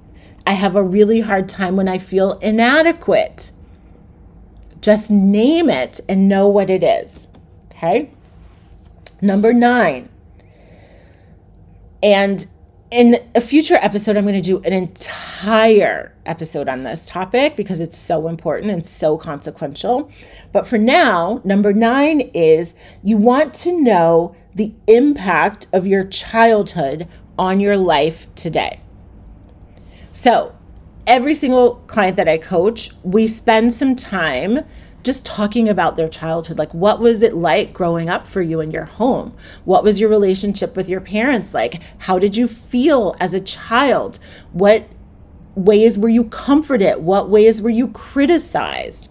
I 0.47 0.55
have 0.55 0.75
a 0.75 0.83
really 0.83 1.21
hard 1.21 1.49
time 1.49 1.77
when 1.77 1.89
I 1.89 1.99
feel 1.99 2.33
inadequate. 2.39 3.53
Just 4.81 5.11
name 5.11 5.69
it 5.69 6.01
and 6.09 6.29
know 6.29 6.49
what 6.49 6.71
it 6.71 6.83
is. 6.83 7.29
Okay. 7.71 8.11
Number 9.21 9.53
nine. 9.53 10.09
And 12.03 12.47
in 12.91 13.17
a 13.35 13.41
future 13.41 13.79
episode, 13.81 14.17
I'm 14.17 14.25
going 14.25 14.35
to 14.35 14.41
do 14.41 14.59
an 14.61 14.73
entire 14.73 16.15
episode 16.25 16.69
on 16.69 16.85
this 16.85 17.09
topic 17.09 17.57
because 17.57 17.81
it's 17.81 17.99
so 17.99 18.29
important 18.29 18.71
and 18.71 18.87
so 18.87 19.19
consequential. 19.19 20.11
But 20.53 20.67
for 20.67 20.79
now, 20.79 21.41
number 21.45 21.73
nine 21.73 22.21
is 22.33 22.75
you 23.03 23.17
want 23.17 23.55
to 23.55 23.81
know 23.81 24.37
the 24.55 24.73
impact 24.87 25.67
of 25.73 25.87
your 25.87 26.05
childhood 26.05 27.09
on 27.39 27.61
your 27.61 27.77
life 27.77 28.27
today. 28.35 28.81
So, 30.15 30.57
every 31.07 31.35
single 31.35 31.77
client 31.87 32.17
that 32.17 32.29
I 32.29 32.39
coach, 32.39 32.91
we 33.03 33.27
spend 33.27 33.73
some 33.73 33.95
time 33.95 34.65
just 35.07 35.25
talking 35.25 35.69
about 35.69 35.97
their 35.97 36.09
childhood. 36.09 36.59
Like, 36.59 36.75
what 36.75 37.01
was 37.01 37.23
it 37.23 37.35
like 37.35 37.73
growing 37.73 38.11
up 38.11 38.27
for 38.27 38.43
you 38.43 38.61
in 38.61 38.71
your 38.71 38.85
home? 38.85 39.35
What 39.65 39.85
was 39.85 39.99
your 39.99 40.11
relationship 40.11 40.77
with 40.77 40.89
your 40.89 41.01
parents 41.01 41.55
like? 41.55 41.81
How 41.99 42.19
did 42.19 42.37
you 42.37 42.49
feel 42.49 43.15
as 43.21 43.33
a 43.33 43.41
child? 43.41 44.19
What 44.53 44.89
ways 45.55 45.99
were 45.99 46.09
you 46.09 46.25
comforted? 46.25 46.99
What 46.99 47.31
ways 47.31 47.63
were 47.63 47.71
you 47.71 47.89
criticized? 47.89 49.11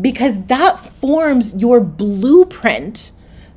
Because 0.00 0.44
that 0.46 0.78
forms 0.78 1.54
your 1.56 1.80
blueprint 1.80 3.10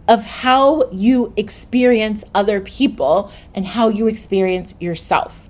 of 0.08 0.24
how 0.24 0.90
you 0.92 1.34
experience 1.38 2.26
other 2.34 2.60
people 2.60 3.32
and 3.54 3.66
how 3.66 3.90
you 3.90 4.08
experience 4.08 4.74
yourself. 4.80 5.47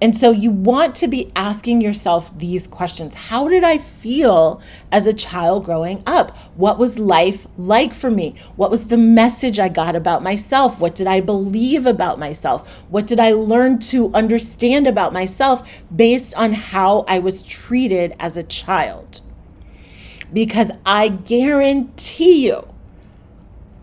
And 0.00 0.16
so 0.16 0.30
you 0.30 0.52
want 0.52 0.94
to 0.96 1.08
be 1.08 1.32
asking 1.34 1.80
yourself 1.80 2.36
these 2.38 2.66
questions 2.68 3.14
How 3.14 3.48
did 3.48 3.64
I 3.64 3.78
feel 3.78 4.62
as 4.92 5.06
a 5.06 5.12
child 5.12 5.64
growing 5.64 6.02
up? 6.06 6.36
What 6.54 6.78
was 6.78 6.98
life 6.98 7.46
like 7.56 7.92
for 7.92 8.10
me? 8.10 8.36
What 8.54 8.70
was 8.70 8.86
the 8.86 8.96
message 8.96 9.58
I 9.58 9.68
got 9.68 9.96
about 9.96 10.22
myself? 10.22 10.80
What 10.80 10.94
did 10.94 11.08
I 11.08 11.20
believe 11.20 11.84
about 11.84 12.18
myself? 12.18 12.68
What 12.88 13.06
did 13.06 13.18
I 13.18 13.32
learn 13.32 13.80
to 13.90 14.12
understand 14.14 14.86
about 14.86 15.12
myself 15.12 15.68
based 15.94 16.36
on 16.36 16.52
how 16.52 17.04
I 17.08 17.18
was 17.18 17.42
treated 17.42 18.14
as 18.20 18.36
a 18.36 18.44
child? 18.44 19.20
Because 20.32 20.70
I 20.86 21.08
guarantee 21.08 22.46
you, 22.46 22.68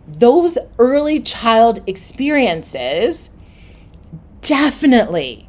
those 0.06 0.56
early 0.78 1.20
child 1.20 1.82
experiences 1.86 3.30
definitely 4.40 5.45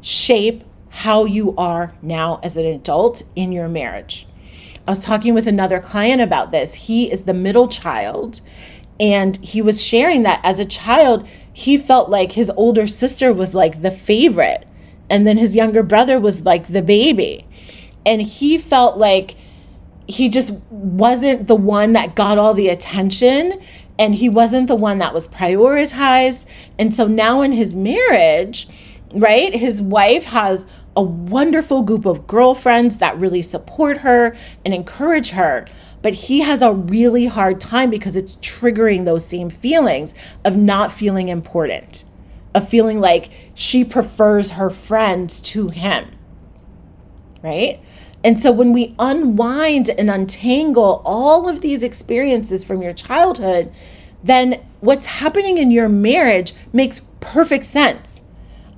shape 0.00 0.64
how 0.90 1.24
you 1.24 1.54
are 1.56 1.94
now 2.02 2.40
as 2.42 2.56
an 2.56 2.66
adult 2.66 3.22
in 3.36 3.52
your 3.52 3.68
marriage. 3.68 4.26
I 4.86 4.92
was 4.92 5.04
talking 5.04 5.34
with 5.34 5.46
another 5.46 5.80
client 5.80 6.22
about 6.22 6.50
this. 6.50 6.74
He 6.74 7.10
is 7.10 7.24
the 7.24 7.34
middle 7.34 7.68
child, 7.68 8.40
and 8.98 9.36
he 9.38 9.60
was 9.60 9.84
sharing 9.84 10.22
that 10.22 10.40
as 10.42 10.58
a 10.58 10.64
child, 10.64 11.28
he 11.52 11.76
felt 11.76 12.08
like 12.08 12.32
his 12.32 12.50
older 12.50 12.86
sister 12.86 13.32
was 13.32 13.54
like 13.54 13.82
the 13.82 13.90
favorite, 13.90 14.66
and 15.10 15.26
then 15.26 15.36
his 15.36 15.54
younger 15.54 15.82
brother 15.82 16.18
was 16.18 16.42
like 16.42 16.68
the 16.68 16.82
baby. 16.82 17.44
And 18.06 18.22
he 18.22 18.56
felt 18.56 18.96
like 18.96 19.36
he 20.06 20.30
just 20.30 20.52
wasn't 20.70 21.48
the 21.48 21.54
one 21.54 21.92
that 21.92 22.14
got 22.14 22.38
all 22.38 22.54
the 22.54 22.68
attention 22.68 23.60
and 23.98 24.14
he 24.14 24.28
wasn't 24.28 24.68
the 24.68 24.76
one 24.76 24.98
that 24.98 25.12
was 25.12 25.28
prioritized. 25.28 26.46
And 26.78 26.94
so 26.94 27.06
now 27.06 27.42
in 27.42 27.52
his 27.52 27.76
marriage, 27.76 28.68
right? 29.12 29.54
His 29.54 29.80
wife 29.80 30.24
has 30.26 30.66
a 30.96 31.02
wonderful 31.02 31.82
group 31.82 32.06
of 32.06 32.26
girlfriends 32.26 32.96
that 32.96 33.16
really 33.18 33.42
support 33.42 33.98
her 33.98 34.36
and 34.64 34.74
encourage 34.74 35.30
her. 35.30 35.66
But 36.02 36.14
he 36.14 36.40
has 36.40 36.62
a 36.62 36.72
really 36.72 37.26
hard 37.26 37.60
time 37.60 37.90
because 37.90 38.16
it's 38.16 38.36
triggering 38.36 39.04
those 39.04 39.26
same 39.26 39.50
feelings 39.50 40.14
of 40.44 40.56
not 40.56 40.92
feeling 40.92 41.28
important, 41.28 42.04
of 42.54 42.68
feeling 42.68 43.00
like 43.00 43.30
she 43.54 43.84
prefers 43.84 44.52
her 44.52 44.70
friends 44.70 45.40
to 45.42 45.68
him. 45.68 46.06
Right? 47.42 47.80
And 48.24 48.38
so 48.38 48.50
when 48.50 48.72
we 48.72 48.96
unwind 48.98 49.90
and 49.90 50.10
untangle 50.10 51.00
all 51.04 51.48
of 51.48 51.60
these 51.60 51.84
experiences 51.84 52.64
from 52.64 52.82
your 52.82 52.92
childhood, 52.92 53.72
then 54.22 54.64
what's 54.80 55.06
happening 55.06 55.58
in 55.58 55.70
your 55.70 55.88
marriage 55.88 56.54
makes 56.72 57.06
perfect 57.20 57.64
sense 57.64 58.22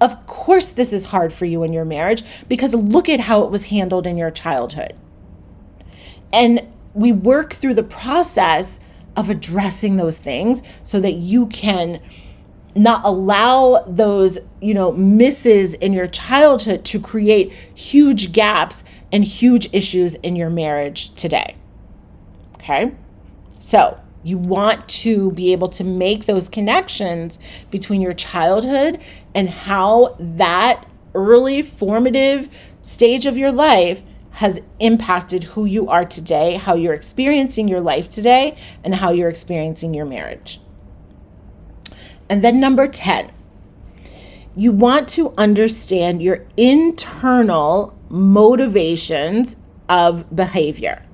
of 0.01 0.27
course, 0.27 0.71
this 0.71 0.93
is 0.93 1.07
hard 1.07 1.33
for 1.33 1.45
you 1.45 1.63
in 1.63 1.73
your 1.73 1.85
marriage 1.85 2.23
because 2.49 2.73
look 2.73 3.09
at 3.09 3.21
how 3.21 3.43
it 3.43 3.51
was 3.51 3.65
handled 3.65 4.07
in 4.07 4.17
your 4.17 4.31
childhood. 4.31 4.95
And 6.33 6.67
we 6.95 7.13
work 7.13 7.53
through 7.53 7.75
the 7.75 7.83
process 7.83 8.81
of 9.17 9.29
addressing 9.29 9.97
those 9.97 10.17
things 10.17 10.63
so 10.83 11.01
that 11.01 11.13
you 11.13 11.47
can 11.49 12.01
not 12.75 13.05
allow 13.05 13.85
those, 13.87 14.39
you 14.61 14.73
know, 14.73 14.93
misses 14.93 15.75
in 15.75 15.93
your 15.93 16.07
childhood 16.07 16.85
to 16.85 17.01
create 17.01 17.53
huge 17.75 18.33
gaps 18.33 18.85
and 19.13 19.25
huge 19.25 19.69
issues 19.75 20.15
in 20.17 20.37
your 20.37 20.51
marriage 20.51 21.13
today. 21.15 21.57
Okay? 22.55 22.93
So, 23.59 24.01
you 24.23 24.39
want 24.39 24.87
to 24.89 25.31
be 25.33 25.53
able 25.53 25.69
to 25.69 25.85
make 25.85 26.27
those 26.27 26.49
connections 26.49 27.39
between 27.71 28.01
your 28.01 28.13
childhood 28.13 29.01
and 29.35 29.49
how 29.49 30.17
that 30.19 30.85
early 31.15 31.63
formative 31.63 32.49
stage 32.81 33.27
of 33.27 33.37
your 33.37 33.53
life 33.53 34.03
has 34.33 34.63
impacted 34.79 35.45
who 35.45 35.65
you 35.65 35.89
are 35.89 36.05
today, 36.05 36.55
how 36.55 36.75
you're 36.75 36.95
experiencing 36.95 37.69
your 37.69 37.81
life 37.81 38.09
today, 38.09 38.57
and 38.85 38.95
how 38.95 39.11
you're 39.11 39.29
experiencing 39.29 39.93
your 39.93 40.07
marriage. 40.07 40.61
And 42.29 42.45
then, 42.45 42.61
number 42.61 42.87
10, 42.87 43.33
you 44.55 44.73
want 44.73 45.09
to 45.11 45.35
understand 45.37 46.23
your 46.23 46.47
internal 46.57 47.99
motivations 48.09 49.57
of 49.89 50.35
behavior. 50.35 51.05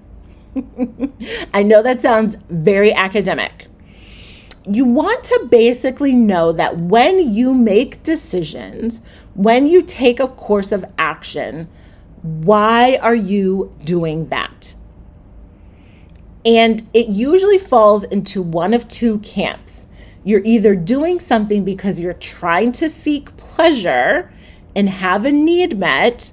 I 1.53 1.63
know 1.63 1.83
that 1.83 2.01
sounds 2.01 2.37
very 2.49 2.93
academic. 2.93 3.67
You 4.69 4.85
want 4.85 5.23
to 5.25 5.49
basically 5.51 6.13
know 6.13 6.53
that 6.53 6.77
when 6.79 7.33
you 7.33 7.55
make 7.55 8.03
decisions, 8.03 9.03
when 9.35 9.67
you 9.67 9.83
take 9.83 10.19
a 10.19 10.29
course 10.29 10.73
of 10.73 10.85
action, 10.99 11.69
why 12.23 12.99
are 13.01 13.15
you 13.15 13.75
doing 13.85 14.29
that? 14.29 14.75
And 16.45 16.83
it 16.95 17.09
usually 17.09 17.59
falls 17.59 18.05
into 18.05 18.43
one 18.43 18.73
of 18.73 18.89
two 18.89 19.19
camps. 19.21 19.87
You're 20.25 20.43
either 20.45 20.75
doing 20.75 21.21
something 21.21 21.65
because 21.65 22.01
you're 22.01 22.13
trying 22.13 22.73
to 22.73 22.89
seek 22.89 23.37
pleasure 23.37 24.33
and 24.75 24.89
have 24.89 25.25
a 25.25 25.33
need 25.33 25.79
met, 25.79 26.33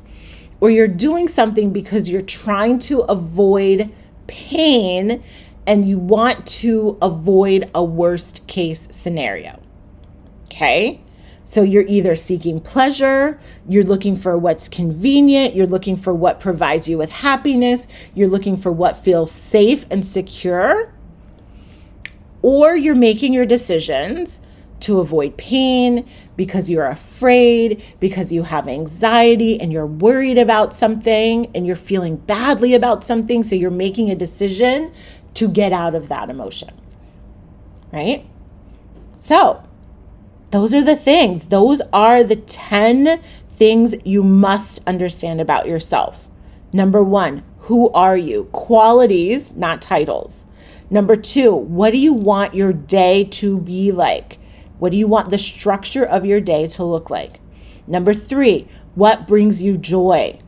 or 0.59 0.69
you're 0.69 0.87
doing 0.87 1.27
something 1.27 1.71
because 1.71 2.09
you're 2.09 2.21
trying 2.21 2.79
to 2.79 3.01
avoid 3.01 3.93
pain 4.27 5.23
and 5.65 5.87
you 5.87 5.97
want 5.97 6.45
to 6.45 6.97
avoid 7.01 7.69
a 7.73 7.83
worst 7.83 8.45
case 8.47 8.87
scenario. 8.91 9.61
Okay? 10.45 11.01
So 11.45 11.61
you're 11.61 11.85
either 11.87 12.15
seeking 12.15 12.59
pleasure, 12.59 13.39
you're 13.67 13.83
looking 13.83 14.15
for 14.15 14.37
what's 14.37 14.67
convenient, 14.67 15.55
you're 15.55 15.67
looking 15.67 15.95
for 15.97 16.13
what 16.13 16.39
provides 16.39 16.89
you 16.89 16.97
with 16.97 17.11
happiness, 17.11 17.87
you're 18.15 18.27
looking 18.27 18.57
for 18.57 18.71
what 18.71 18.97
feels 18.97 19.31
safe 19.31 19.85
and 19.91 20.05
secure, 20.05 20.91
or 22.41 22.75
you're 22.75 22.95
making 22.95 23.33
your 23.33 23.45
decisions 23.45 24.41
to 24.83 24.99
avoid 24.99 25.37
pain, 25.37 26.09
because 26.35 26.69
you're 26.69 26.85
afraid, 26.85 27.81
because 27.99 28.31
you 28.31 28.43
have 28.43 28.67
anxiety 28.67 29.59
and 29.59 29.71
you're 29.71 29.85
worried 29.85 30.37
about 30.37 30.73
something 30.73 31.49
and 31.55 31.65
you're 31.65 31.75
feeling 31.75 32.15
badly 32.15 32.73
about 32.73 33.03
something. 33.03 33.43
So 33.43 33.55
you're 33.55 33.71
making 33.71 34.09
a 34.09 34.15
decision 34.15 34.91
to 35.35 35.47
get 35.47 35.71
out 35.71 35.95
of 35.95 36.09
that 36.09 36.29
emotion. 36.29 36.69
Right? 37.91 38.25
So, 39.17 39.63
those 40.51 40.73
are 40.73 40.83
the 40.83 40.95
things. 40.95 41.45
Those 41.45 41.81
are 41.91 42.23
the 42.23 42.35
10 42.35 43.21
things 43.49 43.95
you 44.03 44.23
must 44.23 44.87
understand 44.87 45.39
about 45.39 45.67
yourself. 45.67 46.27
Number 46.73 47.03
one, 47.03 47.43
who 47.59 47.89
are 47.91 48.17
you? 48.17 48.49
Qualities, 48.51 49.55
not 49.55 49.81
titles. 49.81 50.43
Number 50.89 51.15
two, 51.15 51.53
what 51.53 51.91
do 51.91 51.97
you 51.97 52.13
want 52.13 52.53
your 52.53 52.73
day 52.73 53.23
to 53.25 53.59
be 53.59 53.91
like? 53.91 54.39
What 54.83 54.91
do 54.91 54.97
you 54.97 55.07
want 55.07 55.29
the 55.29 55.37
structure 55.37 56.03
of 56.03 56.25
your 56.25 56.41
day 56.41 56.67
to 56.67 56.83
look 56.83 57.09
like? 57.09 57.39
Number 57.87 58.13
three, 58.13 58.67
what 58.95 59.25
brings 59.25 59.61
you 59.61 59.77
joy? 59.77 60.41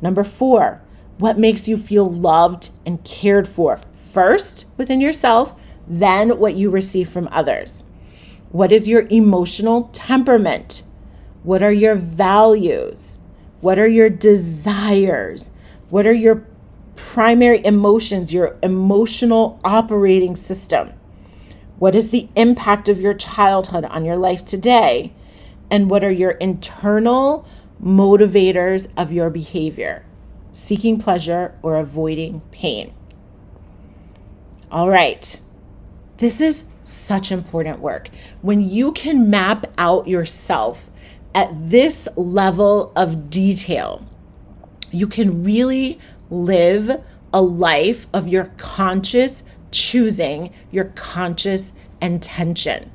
Number 0.00 0.24
four, 0.24 0.82
what 1.18 1.38
makes 1.38 1.68
you 1.68 1.76
feel 1.76 2.10
loved 2.10 2.70
and 2.84 3.04
cared 3.04 3.46
for? 3.46 3.78
First, 3.94 4.64
within 4.76 5.00
yourself, 5.00 5.54
then 5.86 6.40
what 6.40 6.56
you 6.56 6.70
receive 6.70 7.08
from 7.08 7.28
others. 7.30 7.84
What 8.50 8.72
is 8.72 8.88
your 8.88 9.06
emotional 9.10 9.90
temperament? 9.92 10.82
What 11.44 11.62
are 11.62 11.72
your 11.72 11.94
values? 11.94 13.16
What 13.60 13.78
are 13.78 13.86
your 13.86 14.10
desires? 14.10 15.50
What 15.88 16.04
are 16.04 16.12
your 16.12 16.48
primary 16.96 17.64
emotions, 17.64 18.34
your 18.34 18.58
emotional 18.60 19.60
operating 19.62 20.34
system? 20.34 20.94
What 21.82 21.96
is 21.96 22.10
the 22.10 22.28
impact 22.36 22.88
of 22.88 23.00
your 23.00 23.12
childhood 23.12 23.84
on 23.86 24.04
your 24.04 24.16
life 24.16 24.44
today? 24.44 25.12
And 25.68 25.90
what 25.90 26.04
are 26.04 26.12
your 26.12 26.30
internal 26.30 27.44
motivators 27.82 28.88
of 28.96 29.10
your 29.10 29.30
behavior? 29.30 30.06
Seeking 30.52 31.00
pleasure 31.00 31.58
or 31.60 31.74
avoiding 31.74 32.40
pain? 32.52 32.94
All 34.70 34.90
right. 34.90 35.40
This 36.18 36.40
is 36.40 36.68
such 36.84 37.32
important 37.32 37.80
work. 37.80 38.10
When 38.42 38.60
you 38.60 38.92
can 38.92 39.28
map 39.28 39.66
out 39.76 40.06
yourself 40.06 40.88
at 41.34 41.50
this 41.68 42.06
level 42.14 42.92
of 42.94 43.28
detail, 43.28 44.06
you 44.92 45.08
can 45.08 45.42
really 45.42 45.98
live 46.30 47.02
a 47.32 47.42
life 47.42 48.06
of 48.14 48.28
your 48.28 48.52
conscious 48.56 49.42
choosing, 49.72 50.52
your 50.70 50.84
conscious 50.84 51.72
intention. 52.00 52.90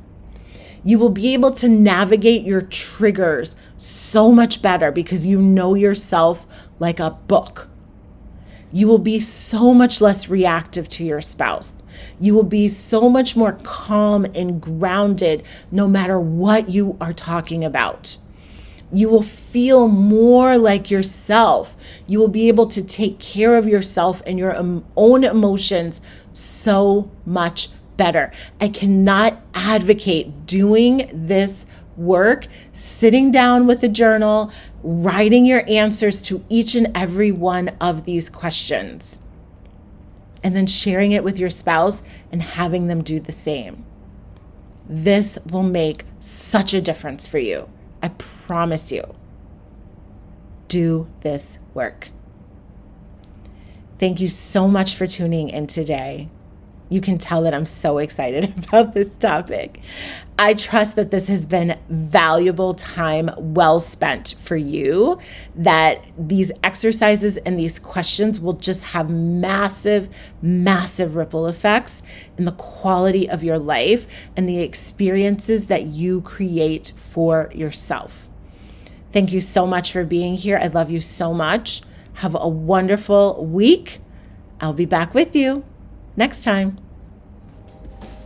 You 0.84 0.99
will 0.99 1.09
be 1.09 1.34
able 1.34 1.51
to 1.51 1.67
navigate 1.67 2.43
your 2.43 2.61
triggers 2.61 3.55
so 3.78 4.32
much 4.32 4.61
better 4.61 4.91
because 4.91 5.25
you 5.25 5.41
know 5.41 5.73
yourself 5.73 6.47
like 6.80 6.99
a 6.99 7.11
book. 7.11 7.67
You 8.71 8.88
will 8.88 8.99
be 8.99 9.19
so 9.19 9.73
much 9.73 9.99
less 9.99 10.30
reactive 10.30 10.88
to 10.89 11.03
your 11.03 11.21
spouse. 11.21 11.82
You 12.19 12.36
will 12.36 12.43
be 12.43 12.67
so 12.67 13.09
much 13.09 13.36
more 13.36 13.59
calm 13.63 14.25
and 14.36 14.61
grounded 14.61 15.43
no 15.71 15.88
matter 15.88 16.19
what 16.19 16.69
you 16.69 16.95
are 17.01 17.13
talking 17.13 17.65
about 17.65 18.17
you 18.91 19.09
will 19.09 19.23
feel 19.23 19.88
more 19.88 20.57
like 20.57 20.89
yourself. 20.89 21.75
You 22.07 22.19
will 22.19 22.30
be 22.30 22.47
able 22.47 22.67
to 22.67 22.84
take 22.84 23.19
care 23.19 23.55
of 23.55 23.67
yourself 23.67 24.21
and 24.25 24.39
your 24.39 24.55
own 24.95 25.23
emotions 25.23 26.01
so 26.38 27.09
much 27.25 27.69
better. 27.97 28.31
I 28.61 28.69
cannot 28.69 29.41
advocate 29.53 30.45
doing 30.45 31.09
this 31.11 31.65
work, 31.95 32.47
sitting 32.73 33.31
down 33.31 33.65
with 33.65 33.83
a 33.83 33.89
journal, 33.89 34.51
writing 34.83 35.45
your 35.45 35.63
answers 35.67 36.21
to 36.21 36.45
each 36.47 36.75
and 36.75 36.95
every 36.95 37.31
one 37.31 37.69
of 37.81 38.05
these 38.05 38.29
questions, 38.29 39.17
and 40.43 40.55
then 40.55 40.67
sharing 40.67 41.11
it 41.11 41.23
with 41.23 41.39
your 41.39 41.49
spouse 41.49 42.03
and 42.31 42.43
having 42.43 42.88
them 42.88 43.03
do 43.03 43.19
the 43.19 43.31
same. 43.31 43.83
This 44.88 45.39
will 45.49 45.63
make 45.63 46.05
such 46.19 46.73
a 46.73 46.81
difference 46.81 47.25
for 47.27 47.39
you. 47.39 47.67
I 48.01 48.09
promise 48.09 48.91
you. 48.91 49.15
Do 50.67 51.07
this 51.21 51.57
work. 51.73 52.09
Thank 54.00 54.22
you 54.22 54.30
so 54.30 54.68
much 54.68 54.95
for 54.95 55.08
tuning 55.08 55.50
in 55.50 55.66
today. 55.68 56.30
You 56.89 57.02
can 57.02 57.18
tell 57.18 57.41
that 57.43 57.54
I'm 57.54 57.66
so 57.66 57.98
excited 57.98 58.54
about 58.68 58.93
this 58.93 59.18
topic. 59.18 59.82
I 60.39 60.54
trust 60.54 60.95
that 60.95 61.10
this 61.10 61.28
has 61.28 61.45
been 61.45 61.78
valuable 61.89 62.76
time 62.76 63.32
well 63.38 63.80
spent 63.80 64.36
for 64.39 64.56
you, 64.56 65.18
that 65.56 66.06
these 66.18 66.52
exercises 66.64 67.38
and 67.38 67.58
these 67.60 67.80
questions 67.80 68.39
will 68.39 68.54
just 68.54 68.84
have 68.84 69.10
massive, 69.10 70.10
massive 70.41 71.16
ripple 71.16 71.48
effects 71.48 72.04
in 72.38 72.45
the 72.45 72.52
quality 72.54 73.28
of 73.28 73.43
your 73.43 73.58
life 73.58 74.06
and 74.36 74.48
the 74.48 74.62
experiences 74.62 75.66
that 75.66 75.88
you 75.88 76.22
create 76.22 76.93
for 76.95 77.50
yourself. 77.54 78.28
Thank 79.12 79.32
you 79.32 79.41
so 79.41 79.66
much 79.66 79.91
for 79.91 80.04
being 80.04 80.36
here. 80.36 80.60
I 80.62 80.68
love 80.68 80.91
you 80.91 81.02
so 81.02 81.34
much. 81.34 81.82
Have 82.18 82.36
a 82.39 82.47
wonderful 82.47 83.45
week. 83.45 84.01
I'll 84.59 84.74
be 84.74 84.88
back 84.88 85.13
with 85.13 85.36
you 85.36 85.63
next 86.15 86.43
time. 86.43 86.80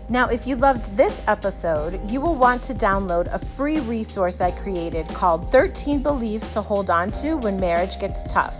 Now, 0.08 0.30
if 0.30 0.48
you 0.48 0.56
loved 0.56 0.96
this 0.96 1.22
episode, 1.28 2.00
you 2.06 2.22
will 2.22 2.36
want 2.36 2.64
to 2.64 2.74
download 2.74 3.34
a 3.34 3.38
free 3.38 3.82
resource 3.82 4.40
I 4.40 4.52
created 4.52 5.10
called 5.10 5.52
13 5.52 6.02
Beliefs 6.02 6.54
to 6.54 6.62
Hold 6.62 6.90
On 6.90 7.12
to 7.12 7.36
When 7.36 7.60
Marriage 7.60 8.00
Gets 8.00 8.32
Tough. 8.32 8.56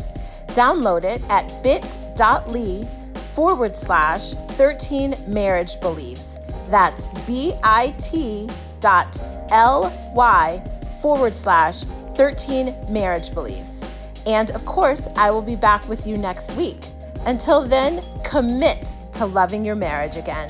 Download 0.48 1.06
it 1.06 1.22
at 1.30 1.64
bit.ly 1.64 2.86
forward 3.34 3.74
slash 3.74 4.34
13 4.58 5.16
marriage 5.28 5.80
beliefs. 5.80 6.38
That's 6.68 7.08
bit 7.26 8.52
dot 8.82 9.18
ly 10.14 10.62
forward 11.02 11.34
slash 11.34 11.84
13 12.16 12.76
marriage 12.90 13.34
beliefs. 13.34 13.82
And 14.26 14.52
of 14.52 14.66
course, 14.66 15.08
I 15.16 15.32
will 15.32 15.42
be 15.42 15.56
back 15.56 15.88
with 15.88 16.06
you 16.06 16.18
next 16.18 16.52
week. 16.54 16.80
Until 17.26 17.68
then, 17.68 18.04
commit 18.24 18.94
to 19.14 19.26
loving 19.26 19.64
your 19.66 19.76
marriage 19.76 20.16
again. 20.16 20.50